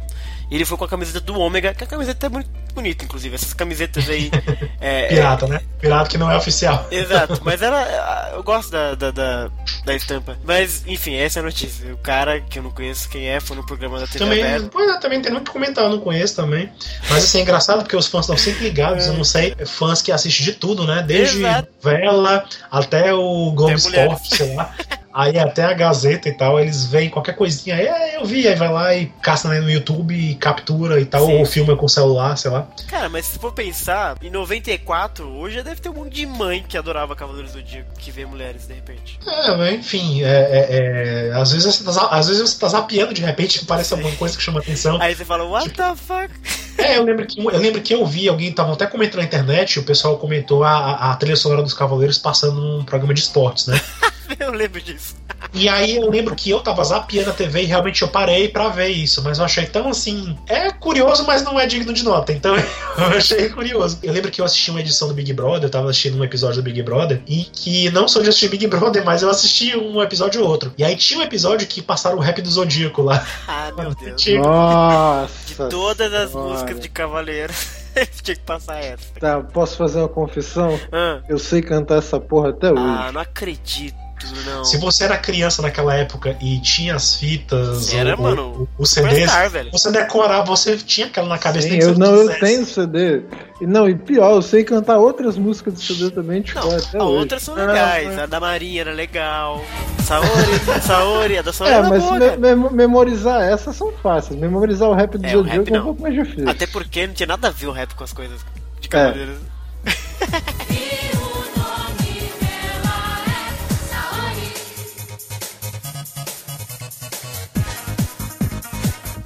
[0.50, 2.48] E ele foi com a camiseta do Ômega, que a camiseta é muito
[2.78, 3.34] bonita, inclusive.
[3.34, 4.30] Essas camisetas aí.
[4.80, 5.60] é, é- Pirata, né?
[5.80, 6.86] Pirata que não é oficial.
[6.90, 8.30] Exato, mas ela.
[8.34, 9.50] Eu gosto da, da, da,
[9.84, 10.38] da estampa.
[10.44, 11.92] Mas, enfim, essa é a notícia.
[11.92, 14.68] O cara, que eu não conheço quem é, foi no programa da TV Também, aberta.
[14.72, 16.70] pois é, também tem muito que comentar, eu não conheço também.
[17.10, 20.12] Mas assim, é engraçado porque os fãs estão sempre ligados, eu não sei, fãs que
[20.12, 21.02] assistem de tudo, né?
[21.06, 21.68] Desde Exato.
[21.82, 23.84] novela até o mulheres.
[23.84, 24.74] Esporte, sei lá.
[25.12, 28.70] Aí até a Gazeta e tal, eles veem qualquer coisinha, é, eu vi, aí vai
[28.70, 31.38] lá e caça né, no YouTube e captura e tal, Sim.
[31.38, 32.67] ou filma com o celular, sei lá.
[32.88, 36.64] Cara, mas se for pensar, em 94, hoje já deve ter um monte de mãe
[36.66, 39.18] que adorava Cavaleiros do Zodíaco, que vê mulheres de repente.
[39.26, 43.12] É, mas, enfim, é, é- é, às, vezes você tá, às vezes você tá zapeando
[43.14, 45.00] de repente parece alguma coisa que chama atenção.
[45.00, 46.32] Aí você fala, what the fuck?
[46.78, 49.78] É, eu lembro que eu lembro que eu vi alguém tava até comentando na internet,
[49.78, 53.66] o pessoal comentou a, a- a trilha sonora dos Cavaleiros passando num programa de esportes,
[53.66, 53.80] né?
[54.38, 55.16] Eu lembro disso.
[55.54, 58.68] E aí eu lembro que eu tava zapeando a TV e realmente eu parei pra
[58.68, 60.36] ver isso, mas eu achei tão assim.
[60.46, 62.32] É curioso, mas não é digno de nota.
[62.32, 63.98] Então eu achei curioso.
[64.02, 66.62] Eu lembro que eu assisti uma edição do Big Brother, eu tava assistindo um episódio
[66.62, 70.02] do Big Brother, e que não sou de assistir Big Brother, mas eu assisti um
[70.02, 70.72] episódio ou outro.
[70.76, 73.26] E aí tinha um episódio que passaram o rap do Zodíaco lá.
[73.46, 74.20] Ah, meu Deus.
[74.22, 75.68] Tinha- Nossa.
[75.68, 76.48] Todas as Senhora.
[76.50, 77.52] músicas de Cavaleiro.
[78.22, 79.04] Tinha que passar essa.
[79.18, 80.78] Tá, posso fazer uma confissão?
[80.92, 82.80] Ah, Eu sei cantar essa porra até hoje.
[82.80, 83.96] ah, não acredito.
[84.44, 84.64] Não.
[84.64, 88.90] Se você era criança naquela época e tinha as fitas, Era, ou, mano, ou- os
[88.90, 89.70] CDs, velho.
[89.72, 91.68] você decorava, você tinha aquela na cabeça.
[91.68, 93.22] Sim, eu, não, eu tenho CD.
[93.60, 97.02] E não, e pior, eu sei cantar outras músicas do CD também, tipo, Não, até
[97.02, 98.06] outras são Ah, legais.
[98.08, 99.64] mas- A da Marinha era legal.
[100.04, 100.28] Saori,
[100.86, 104.38] Saori, a da Saori É, era mas boa, me- mem- memorizar essas são fáceis.
[104.38, 106.48] Memorizar o rap do É, é um pouco mais difícil.
[106.48, 108.80] Até porque não tinha nada a ver o rap com as coisas É.
[108.80, 109.36] de Cavaleiros.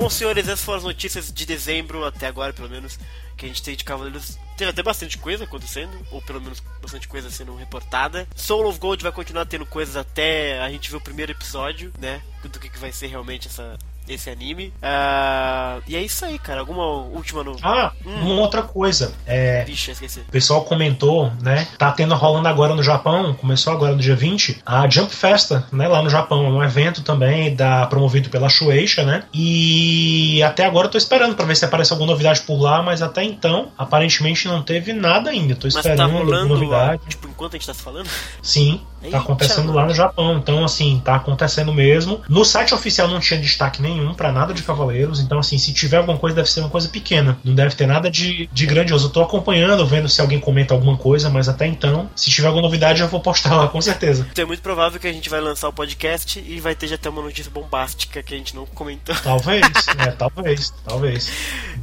[0.03, 2.99] Bom, senhores, essas foram as notícias de dezembro, até agora, pelo menos,
[3.37, 4.37] que a gente tem de Cavaleiros.
[4.57, 8.27] Teve até bastante coisa acontecendo, ou pelo menos bastante coisa sendo reportada.
[8.35, 12.21] Soul of Gold vai continuar tendo coisas até a gente ver o primeiro episódio, né?
[12.43, 13.79] Do que, que vai ser realmente essa,
[14.09, 14.73] esse anime.
[14.83, 16.61] Ah, e é isso aí, cara.
[16.61, 17.57] Alguma última no.
[17.63, 19.13] Ah, uma outra coisa.
[19.27, 20.21] É, Vixe, esqueci.
[20.21, 21.67] o pessoal comentou, né?
[21.79, 25.87] Tá tendo rolando agora no Japão, começou agora no dia 20, a Jump Festa, né?
[25.89, 26.47] Lá no Japão.
[26.47, 29.25] É um evento também da, promovido pela Shueisha, né?
[29.33, 33.03] E até agora eu tô esperando pra ver se aparece alguma novidade por lá, mas
[33.03, 35.55] até então, aparentemente não teve nada ainda.
[35.55, 37.03] Tô Mas esperando tá alguma rolando, novidade.
[37.09, 38.09] tipo, enquanto a gente tá se falando?
[38.43, 39.75] Sim, Eita, tá acontecendo mano.
[39.79, 40.39] lá no Japão.
[40.39, 42.21] Então, assim, tá acontecendo mesmo.
[42.29, 45.21] No site oficial não tinha destaque nenhum pra nada de Cavaleiros.
[45.21, 47.39] Então, assim, se tiver alguma coisa, deve ser uma coisa pequena.
[47.45, 49.07] Não deve ter nada de, de grandioso.
[49.07, 52.63] Eu tô acompanhando, vendo se alguém comenta alguma coisa, mas até então, se tiver alguma
[52.63, 54.27] novidade, eu vou postar lá, com certeza.
[54.31, 56.95] Então é muito provável que a gente vai lançar o podcast e vai ter já
[56.95, 59.15] até uma notícia bombástica que a gente não comentou.
[59.23, 59.63] Talvez,
[59.99, 61.31] é, talvez, talvez.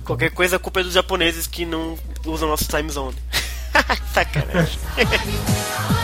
[0.03, 3.15] Qualquer coisa, a culpa é dos japoneses que não usam nosso time zone.
[4.13, 4.79] Sacanagem.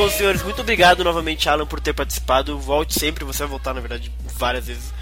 [0.00, 2.58] Bom, senhores, muito obrigado novamente, Alan, por ter participado.
[2.58, 4.94] Volte sempre, você vai voltar, na verdade, várias vezes.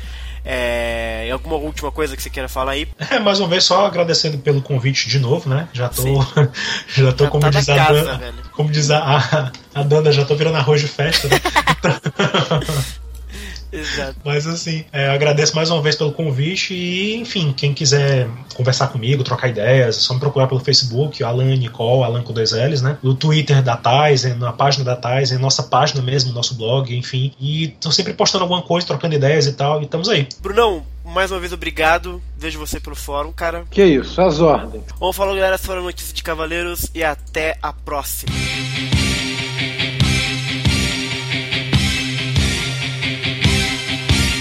[0.44, 2.88] É, alguma última coisa que você queira falar aí?
[3.10, 5.68] É, mais uma vez, só agradecendo pelo convite de novo, né?
[5.72, 6.02] Já tô,
[6.88, 8.34] já tô Já como tá diz a casa, Dan- velho.
[8.50, 11.36] como diz a, a, a Danda, já tô virando arroz de festa, né?
[13.72, 14.16] Exato.
[14.24, 18.88] Mas assim, é, eu agradeço mais uma vez pelo convite e, enfim, quem quiser conversar
[18.88, 22.82] comigo, trocar ideias, é só me procurar pelo Facebook, Alan Nicole, Alan com dois L's,
[22.82, 22.98] né?
[23.02, 27.32] No Twitter da Tizen, na página da Tizen, nossa página mesmo, nosso blog, enfim.
[27.40, 30.28] E tô sempre postando alguma coisa, trocando ideias e tal, e estamos aí.
[30.40, 32.22] Brunão, mais uma vez obrigado.
[32.36, 33.64] Vejo você pelo fórum, cara.
[33.70, 34.82] Que isso, as ordens.
[34.98, 38.32] Bom, falou galera, essas foram notícias de Cavaleiros e até a próxima.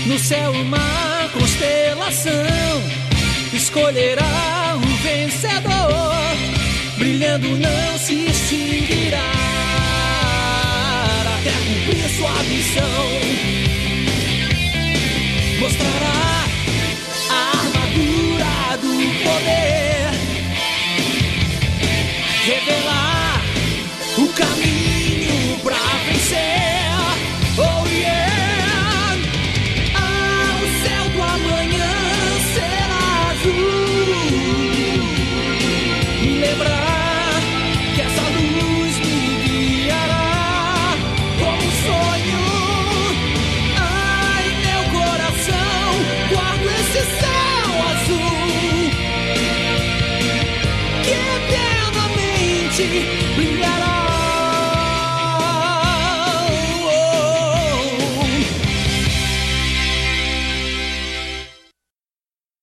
[0.08, 2.32] No céu uma constelação
[3.52, 6.16] escolherá o vencedor,
[6.98, 9.20] brilhando não se extinguirá
[11.36, 13.06] até cumprir sua missão.
[15.60, 16.46] Mostrará
[17.30, 18.94] a armadura do
[19.26, 20.12] poder,
[22.46, 23.17] revelar